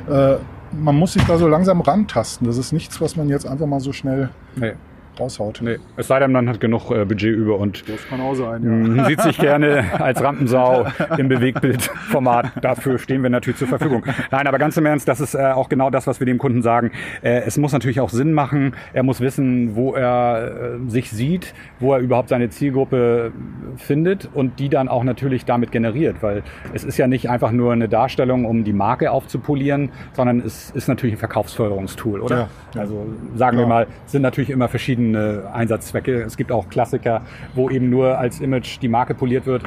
[0.08, 0.12] Mhm.
[0.12, 0.36] Äh,
[0.72, 2.46] man muss sich da so langsam rantasten.
[2.46, 4.72] Das ist nichts, was man jetzt einfach mal so schnell nee.
[5.20, 5.60] Raushaut.
[5.62, 8.62] Nee, es sei denn, man hat genug äh, Budget über und Das kann auch sein,
[8.96, 10.86] mh, sieht sich gerne als Rampensau
[11.18, 12.52] im Bewegtbildformat.
[12.62, 14.04] Dafür stehen wir natürlich zur Verfügung.
[14.30, 16.62] Nein, aber ganz im Ernst, das ist äh, auch genau das, was wir dem Kunden
[16.62, 16.90] sagen.
[17.22, 18.74] Äh, es muss natürlich auch Sinn machen.
[18.92, 23.32] Er muss wissen, wo er äh, sich sieht, wo er überhaupt seine Zielgruppe
[23.76, 26.42] findet und die dann auch natürlich damit generiert, weil
[26.72, 30.88] es ist ja nicht einfach nur eine Darstellung, um die Marke aufzupolieren, sondern es ist
[30.88, 32.36] natürlich ein Verkaufsförderungstool, oder?
[32.36, 32.80] Ja, ja.
[32.80, 33.68] Also sagen wir Ja.
[33.68, 36.22] mal, es sind natürlich immer verschiedene Einsatzzwecke.
[36.22, 37.22] Es gibt auch Klassiker,
[37.54, 39.62] wo eben nur als Image die Marke poliert wird.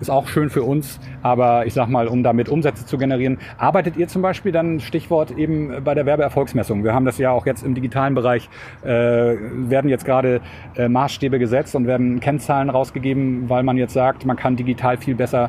[0.00, 3.96] Ist auch schön für uns, aber ich sag mal, um damit Umsätze zu generieren, arbeitet
[3.96, 6.82] ihr zum Beispiel dann, Stichwort eben bei der Werbeerfolgsmessung.
[6.82, 8.48] Wir haben das ja auch jetzt im digitalen Bereich,
[8.82, 10.40] äh, werden jetzt gerade
[10.74, 15.14] äh, Maßstäbe gesetzt und werden Kennzahlen rausgegeben, weil man jetzt sagt, man kann digital viel
[15.14, 15.48] besser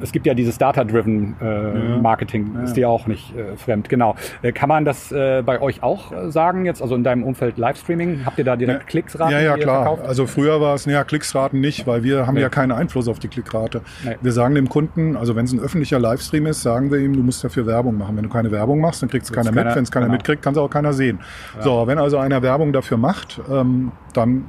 [0.00, 4.14] es gibt ja dieses Data-Driven äh, Marketing, ist dir auch nicht äh, fremd, genau.
[4.42, 7.58] Äh, kann man das äh, bei euch auch äh, sagen jetzt, also in deinem Umfeld
[7.58, 8.22] Livestreaming?
[8.24, 9.32] Habt ihr da direkt Klicksraten?
[9.32, 9.84] Ja, ja, klar.
[9.84, 10.08] verkauft?
[10.08, 12.42] Also früher war es, naja, Klicksraten nicht, weil wir haben Nee.
[12.42, 13.82] ja keinen Einfluss auf die Klickrate.
[14.04, 14.16] Nee.
[14.20, 17.22] Wir sagen dem Kunden, also wenn es ein öffentlicher Livestream ist, sagen wir ihm, du
[17.22, 18.16] musst dafür Werbung machen.
[18.16, 19.64] Wenn du keine Werbung machst, dann kriegt es keiner mit.
[19.64, 20.16] Wenn es keiner genau.
[20.16, 21.20] mitkriegt, kann es auch keiner sehen.
[21.60, 24.44] So, wenn also einer Werbung dafür macht, ähm, dann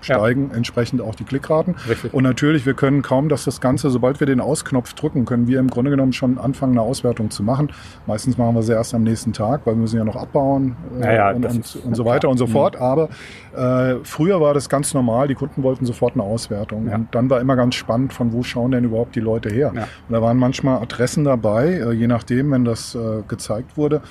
[0.00, 1.76] steigen entsprechend auch die Klickraten.
[1.88, 2.14] Richtig.
[2.14, 5.58] Und natürlich, wir können kaum, dass das Ganze, sobald wir den Ausknopf drücken, können wir
[5.58, 7.70] im Grunde genommen schon anfangen, eine Auswertung zu machen.
[8.06, 11.04] Meistens machen wir sie erst am nächsten Tag, weil wir müssen ja noch abbauen äh,
[11.04, 12.76] Ja, ja, und, und, und so weiter und so fort.
[12.76, 13.08] Aber
[13.56, 16.88] äh, früher war das ganz normal, die Kunden wollten sofort eine Auswertung.
[16.88, 16.96] Ja.
[16.96, 19.72] Und dann war immer ganz spannend, von wo schauen denn überhaupt die Leute her.
[19.74, 19.82] Ja.
[19.82, 24.02] Und da waren manchmal Adressen dabei, äh, je nachdem, wenn das äh, gezeigt wurde.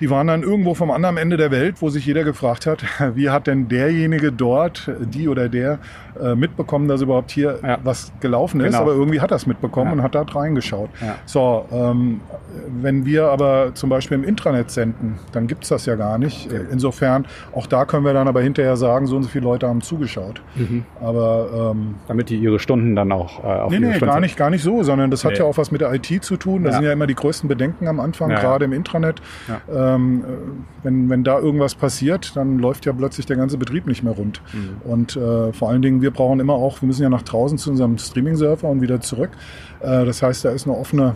[0.00, 2.82] Die waren dann irgendwo vom anderen Ende der Welt, wo sich jeder gefragt hat,
[3.14, 5.78] wie hat denn derjenige dort, die oder der,
[6.20, 7.78] äh, mitbekommen, dass überhaupt hier Ja.
[7.84, 8.68] was gelaufen ist.
[8.72, 8.80] Genau.
[8.82, 9.92] Aber irgendwie hat er es mitbekommen Ja.
[9.94, 10.90] und hat da reingeschaut.
[11.00, 11.16] Ja.
[11.26, 12.20] So, ähm,
[12.80, 16.50] wenn wir aber zum Beispiel im Intranet senden, dann gibt's das ja gar nicht.
[16.50, 19.68] Äh, Insofern, auch da können wir dann aber hinterher sagen, so und so viele Leute
[19.68, 20.40] haben zugeschaut.
[20.56, 20.84] Mhm.
[21.00, 24.36] Aber ähm, Damit die ihre Stunden dann auch äh, auf Nee, nee, Stunden gar nicht,
[24.36, 25.38] gar nicht so, sondern das hat Nee.
[25.38, 26.62] ja auch was mit der IT zu tun.
[26.64, 26.78] Das Ja.
[26.78, 29.20] sind ja immer die größten Bedenken am Anfang, gerade im Intranet.
[29.94, 34.02] Ähm, äh, wenn, wenn da irgendwas passiert, dann läuft ja plötzlich der ganze Betrieb nicht
[34.02, 34.40] mehr rund.
[34.52, 34.90] Mhm.
[34.90, 37.70] Und äh, vor allen Dingen, wir brauchen immer auch, wir müssen ja nach draußen zu
[37.70, 39.30] unserem Streaming-Server und wieder zurück.
[39.80, 41.14] Äh, das heißt, da ist eine offene,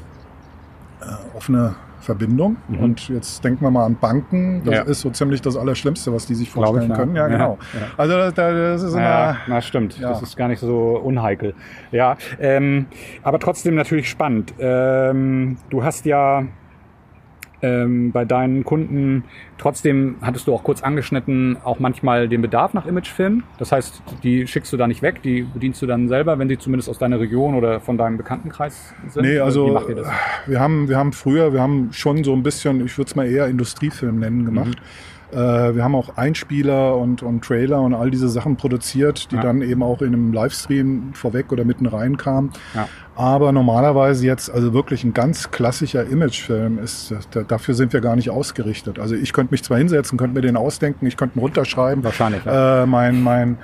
[1.00, 2.56] äh, offene Verbindung.
[2.80, 4.58] Und jetzt denken wir mal an Banken.
[4.58, 4.72] Das Mhm.
[4.74, 4.82] Ja.
[4.82, 7.16] ist so ziemlich das Allerschlimmste, was die sich vorstellen ich, können.
[7.16, 7.58] Ja, Ja, genau.
[7.72, 7.80] ja.
[7.96, 9.02] Also das, das ist immer...
[9.02, 10.02] Ja, na stimmt.
[10.02, 11.54] Das ist gar nicht so unheikel.
[11.92, 12.84] Ja, ähm,
[13.22, 14.52] aber trotzdem natürlich spannend.
[14.58, 16.44] Ähm, du hast ja
[17.64, 19.24] ähm, bei deinen Kunden
[19.56, 23.42] trotzdem, hattest du auch kurz angeschnitten, auch manchmal den Bedarf nach Imagefilmen.
[23.58, 26.58] Das heißt, die schickst du da nicht weg, die bedienst du dann selber, wenn sie
[26.58, 29.22] zumindest aus deiner Region oder von deinem Bekanntenkreis sind?
[29.22, 29.80] Nee, also
[30.46, 33.26] wir haben, wir haben früher, wir haben schon so ein bisschen, ich würde es mal
[33.26, 34.78] eher Industriefilm nennen, gemacht.
[34.78, 35.13] Mhm.
[35.34, 39.42] Äh, wir haben auch Einspieler und, und Trailer und all diese Sachen produziert, die Ja.
[39.42, 42.50] dann eben auch in einem Livestream vorweg oder mitten rein kamen.
[42.74, 42.88] Ja.
[43.16, 48.16] Aber normalerweise jetzt, also wirklich ein ganz klassischer Imagefilm ist, da, dafür sind wir gar
[48.16, 48.98] nicht ausgerichtet.
[48.98, 52.02] Also ich könnte mich zwar hinsetzen, könnte mir den ausdenken, ich könnte ihn runterschreiben.
[52.04, 53.58] Wahrscheinlich, Äh, mein, mein,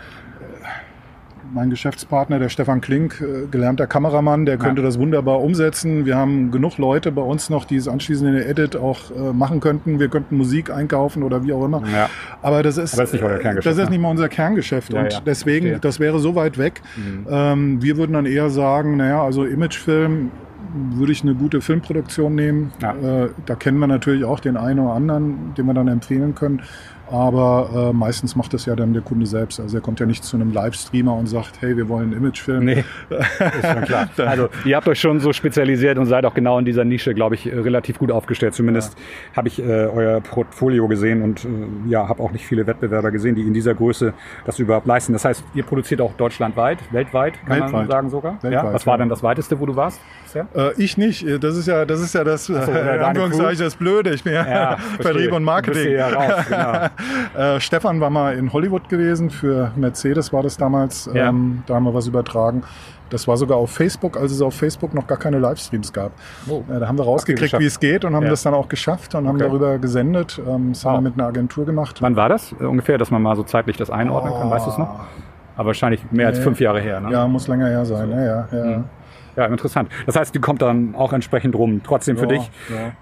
[1.52, 6.06] mein Geschäftspartner, der Stefan Klink, äh, gelernter Kameramann, der könnte das wunderbar umsetzen.
[6.06, 9.32] Wir haben genug Leute bei uns noch, die es anschließend in der Edit auch äh,
[9.32, 9.98] machen könnten.
[9.98, 11.82] Wir könnten Musik einkaufen oder wie auch immer.
[11.92, 12.08] Ja.
[12.42, 13.90] Aber das ist, Aber das ist nicht euer Kerngeschäft, Das ist ne?
[13.90, 14.92] nicht mal unser Kerngeschäft.
[14.92, 15.80] Ja, und ja, deswegen, verstehe.
[15.80, 16.82] das wäre so weit weg.
[17.28, 20.30] Ähm, wir würden dann eher sagen, naja, also Imagefilm
[20.72, 22.72] würde ich eine gute Filmproduktion nehmen.
[22.80, 22.92] Ja.
[22.92, 26.62] Äh, da kennen wir natürlich auch den einen oder anderen, den wir dann empfehlen können.
[27.10, 29.60] Aber äh, meistens macht das ja dann der Kunde selbst.
[29.60, 32.64] Also er kommt ja nicht zu einem Livestreamer und sagt, hey, wir wollen einen Imagefilm.
[32.64, 34.08] Nee, ist schon klar.
[34.18, 37.34] Also ihr habt euch schon so spezialisiert und seid auch genau in dieser Nische, glaube
[37.34, 38.54] ich, äh, relativ gut aufgestellt.
[38.54, 38.96] Zumindest
[39.36, 41.48] habe ich äh, euer Portfolio gesehen und äh,
[41.88, 45.12] ja, habe auch nicht viele Wettbewerber gesehen, die in dieser Größe das überhaupt leisten.
[45.12, 47.90] Das heißt, ihr produziert auch deutschlandweit, weltweit, kann man Weltweit.
[47.90, 48.38] sagen sogar.
[48.42, 48.50] ja?
[48.50, 48.98] Weltweit, Was war ja.
[48.98, 50.00] denn das weiteste, wo du warst?
[50.34, 51.26] Äh, ich nicht.
[51.42, 54.14] Das ist ja, das ist ja das, so, äh, das Blöde.
[54.14, 55.92] Ich bin ja, Ja, Vertrieb und Marketing.
[55.92, 56.72] Ja raus, genau.
[57.36, 59.30] äh, Stefan war mal in Hollywood gewesen.
[59.30, 61.08] Für Mercedes war das damals.
[61.12, 61.28] Ja.
[61.28, 62.62] Ähm, da haben wir was übertragen.
[63.10, 66.12] Das war sogar auf Facebook, als es auf Facebook noch gar keine Livestreams gab.
[66.48, 66.62] Oh.
[66.72, 68.30] Äh, da haben wir rausgekriegt, wie es geht und haben Ja.
[68.30, 69.46] das dann auch geschafft und haben Okay.
[69.48, 70.40] darüber gesendet.
[70.48, 72.00] Ähm, das haben wir mit einer Agentur gemacht.
[72.00, 74.48] Wann war das äh, ungefähr, dass man mal so zeitlich das einordnen kann?
[74.50, 75.00] Weißt du es noch?
[75.56, 77.10] Aber wahrscheinlich mehr als fünf Jahre her, ne?
[77.10, 78.10] Ja, muss länger her sein.
[78.10, 78.84] Ja, ja, ja.
[79.36, 79.90] Ja, interessant.
[80.06, 81.80] Das heißt, die kommt dann auch entsprechend rum.
[81.84, 82.50] Trotzdem für Ja, dich,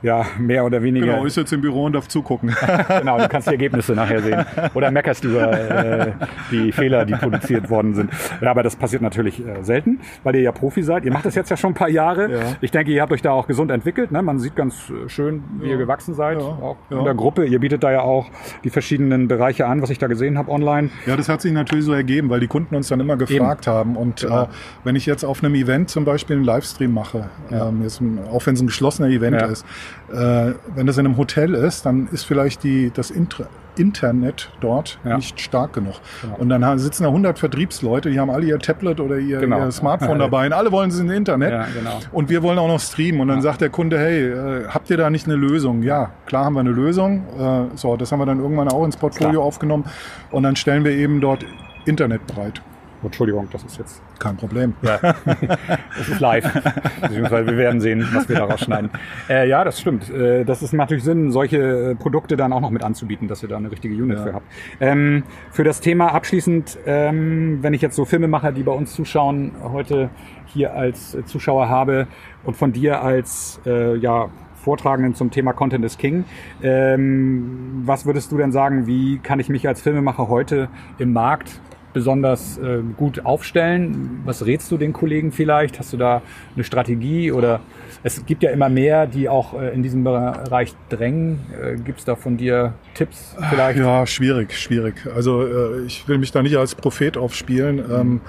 [0.02, 0.26] ja.
[0.38, 1.06] mehr oder weniger.
[1.06, 2.54] Genau, ist jetzt im Büro und darf zugucken.
[3.00, 4.44] genau, du kannst die Ergebnisse nachher sehen.
[4.74, 6.12] Oder meckerst über äh,
[6.50, 8.10] die Fehler, die produziert worden sind.
[8.40, 11.04] Ja, aber das passiert natürlich äh, selten, weil ihr ja Profi seid.
[11.04, 12.30] Ihr macht das jetzt ja schon ein paar Jahre.
[12.30, 12.38] Ja.
[12.60, 14.12] Ich denke, ihr habt euch da auch gesund entwickelt.
[14.12, 14.22] Ne?
[14.22, 16.38] Man sieht ganz äh, schön, wie ihr gewachsen seid.
[16.40, 16.44] Ja.
[16.46, 16.98] Auch Ja.
[16.98, 17.44] in der Gruppe.
[17.46, 18.26] Ihr bietet da ja auch
[18.64, 20.90] die verschiedenen Bereiche an, was ich da gesehen habe online.
[21.06, 23.96] Ja, das hat sich natürlich so ergeben, weil die Kunden uns dann immer gefragt haben.
[23.96, 24.44] Und Genau.
[24.44, 24.46] äh,
[24.84, 28.00] wenn ich jetzt auf einem Event zum Beispiel einen Livestream mache, ähm, jetzt,
[28.32, 29.46] auch wenn es ein geschlossener Event Ja.
[29.46, 29.64] ist,
[30.12, 33.46] äh, wenn das in einem Hotel ist, dann ist vielleicht die, das Intra
[33.76, 35.14] Internet dort Ja.
[35.16, 35.94] nicht stark genug.
[36.22, 36.34] Genau.
[36.38, 39.60] Und dann haben- sitzen da 100 Vertriebsleute, die haben alle ihr Tablet oder ihr, Genau.
[39.66, 41.52] ihr Smartphone dabei und alle wollen es in Internet.
[41.52, 42.00] Ja, genau.
[42.10, 43.20] Und wir wollen auch noch streamen.
[43.20, 45.84] Und dann sagt der Kunde, hey, äh, habt ihr da nicht eine Lösung?
[45.84, 47.22] Ja, klar haben wir eine Lösung.
[47.38, 49.44] Äh, so, das haben wir dann irgendwann auch ins Portfolio Klar.
[49.44, 49.84] aufgenommen.
[50.32, 51.44] Und dann stellen wir eben dort
[51.84, 52.60] Internet bereit.
[53.02, 54.74] Entschuldigung, das ist jetzt Kein Problem.
[54.82, 54.98] Ja,
[56.00, 56.44] es ist live.
[57.00, 58.90] Beziehungsweise wir werden sehen, was wir daraus schneiden.
[59.28, 60.10] Äh, ja, das stimmt.
[60.10, 63.48] Äh, das ist natürlich Sinn, solche äh, Produkte dann auch noch mit anzubieten, dass ihr
[63.48, 64.24] da eine richtige Unit Ja.
[64.24, 64.46] für habt.
[64.80, 69.52] Ähm, für das Thema abschließend, ähm, wenn ich jetzt so Filmemacher, die bei uns zuschauen,
[69.62, 70.10] heute
[70.46, 72.06] hier als äh, Zuschauer habe
[72.44, 76.24] und von dir als äh, ja, Vortragenden zum Thema Content is King.
[76.62, 80.68] Ähm, was würdest du denn sagen, wie kann ich mich als Filmemacher heute
[80.98, 81.60] im Markt
[81.92, 84.20] besonders äh, gut aufstellen?
[84.24, 85.78] Was rätst du den Kollegen vielleicht?
[85.78, 86.22] Hast du da
[86.54, 87.60] eine Strategie oder
[88.02, 91.40] es gibt ja immer mehr, die auch äh, in diesem Bereich drängen.
[91.60, 93.78] Äh, Gibt es da von dir Tipps vielleicht?
[93.78, 95.06] Ja, schwierig, schwierig.
[95.14, 97.78] Also äh, ich will mich da nicht als Prophet aufspielen.
[97.78, 98.20] Ähm,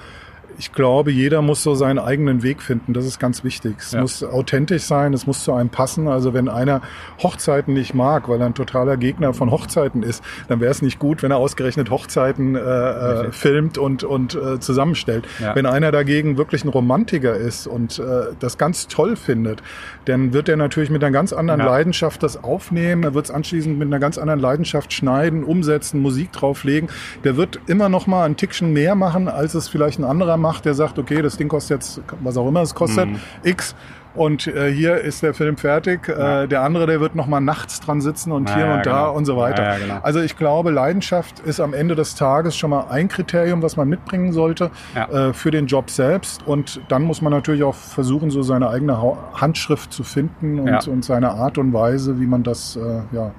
[0.60, 2.92] ich glaube, jeder muss so seinen eigenen Weg finden.
[2.92, 3.76] Das ist ganz wichtig.
[3.78, 4.02] Es Ja.
[4.02, 6.06] muss authentisch sein, es muss zu einem passen.
[6.06, 6.82] Also wenn einer
[7.22, 10.98] Hochzeiten nicht mag, weil er ein totaler Gegner von Hochzeiten ist, dann wäre es nicht
[10.98, 15.24] gut, wenn er ausgerechnet Hochzeiten äh, äh, filmt und, und äh, zusammenstellt.
[15.38, 15.54] Ja.
[15.56, 18.02] Wenn einer dagegen wirklich ein Romantiker ist und äh,
[18.38, 19.62] das ganz toll findet,
[20.04, 21.66] dann wird er natürlich mit einer ganz anderen Ja.
[21.68, 23.02] Leidenschaft das aufnehmen.
[23.02, 26.90] Er wird es anschließend mit einer ganz anderen Leidenschaft schneiden, umsetzen, Musik drauflegen.
[27.24, 30.49] Der wird immer noch mal ein Tickchen mehr machen, als es vielleicht ein anderer macht,
[30.58, 33.20] der sagt, okay, das Ding kostet jetzt, was auch immer es kostet, Mhm.
[33.44, 33.76] X.
[34.12, 36.08] Und äh, hier ist der Film fertig.
[36.08, 36.42] Ja.
[36.42, 38.84] Äh, der andere, der wird noch mal nachts dran sitzen und Ja, hier ja, und
[38.86, 39.14] da genau.
[39.16, 39.62] und so weiter.
[39.62, 39.98] Ja, ja, genau.
[40.02, 43.88] Also ich glaube, Leidenschaft ist am Ende des Tages schon mal ein Kriterium, was man
[43.88, 46.44] mitbringen sollte äh, für den Job selbst.
[46.44, 48.98] Und dann muss man natürlich auch versuchen, so seine eigene
[49.34, 52.80] Handschrift zu finden und, und seine Art und Weise, wie man das, äh,
[53.14, 53.30] Ja.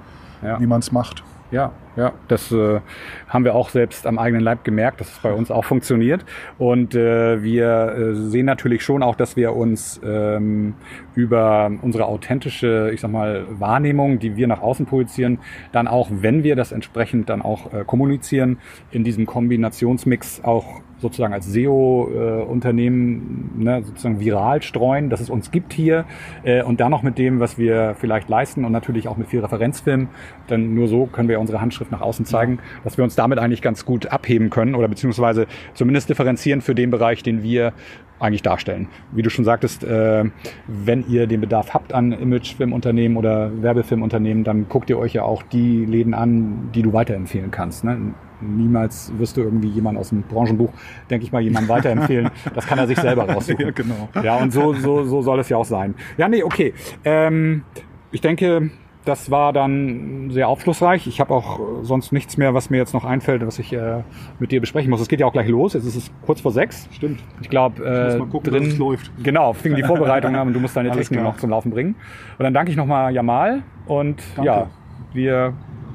[0.60, 1.22] wie man es macht.
[1.52, 2.80] Ja, ja, das äh,
[3.28, 6.24] haben wir auch selbst am eigenen Leib gemerkt, dass es bei uns auch funktioniert.
[6.58, 10.76] Und äh, wir äh, sehen natürlich schon auch, dass wir uns ähm,
[11.14, 15.40] über unsere authentische, ich sag mal, Wahrnehmung, die wir nach außen projizieren,
[15.74, 18.60] dann auch, wenn wir das entsprechend dann auch äh, kommunizieren,
[18.92, 25.74] in diesem Kombinationsmix auch sozusagen als SEO-Unternehmen ne, sozusagen viral streuen, dass es uns gibt
[25.74, 26.06] hier
[26.44, 29.40] äh, und dann noch mit dem, was wir vielleicht leisten und natürlich auch mit viel
[29.40, 30.10] Referenzfilm,
[30.50, 33.62] denn nur so können wir unsere Handschrift nach außen zeigen, dass wir uns damit eigentlich
[33.62, 37.74] ganz gut abheben können oder beziehungsweise zumindest differenzieren für den Bereich, den wir
[38.22, 38.88] eigentlich darstellen.
[39.12, 40.26] Wie du schon sagtest, äh,
[40.68, 45.44] wenn ihr den Bedarf habt an Imagefilmunternehmen oder Werbefilmunternehmen, dann guckt ihr euch ja auch
[45.44, 47.84] die Läden an, die du weiterempfehlen kannst.
[47.84, 48.14] Ne?
[48.42, 50.72] Niemals wirst du irgendwie jemand aus dem Branchenbuch,
[51.10, 52.30] denke ich mal, jemandem weiterempfehlen.
[52.54, 53.66] Das kann er sich selber raussuchen.
[53.66, 54.10] Ja, genau.
[54.24, 55.96] Ja, und so, so, so soll es ja auch sein.
[56.18, 56.74] Ja, nee, okay.
[57.06, 57.64] Ähm,
[58.12, 58.72] ich denke,
[59.06, 61.08] das war dann sehr aufschlussreich.
[61.08, 64.04] Ich habe auch äh, sonst nichts mehr, was mir jetzt noch einfällt, was ich äh,
[64.40, 65.02] mit dir besprechen muss.
[65.02, 65.74] Es geht ja auch gleich los.
[65.74, 66.88] Jetzt ist es kurz vor sechs.
[66.92, 67.20] Stimmt.
[67.42, 69.12] Ich glaube, äh, gucken, drin dass es läuft.
[69.24, 71.96] Genau, fing die Vorbereitung an und du musst deine Technik noch zum Laufen bringen.
[72.38, 74.46] Und dann danke ich nochmal Jamal und Danke.
[74.46, 74.68] ja,
[75.14, 75.54] wir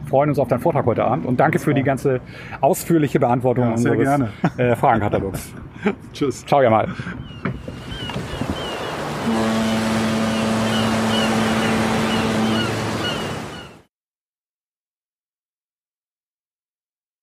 [0.09, 2.21] freuen uns auf deinen Vortrag heute Abend und danke für die ganze
[2.61, 5.53] ausführliche Beantwortung Ja, sehr unseres äh, Fragenkatalogs.
[6.13, 6.45] Tschüss.
[6.47, 6.89] Ciao, Jamal.
[9.27, 9.56] Thank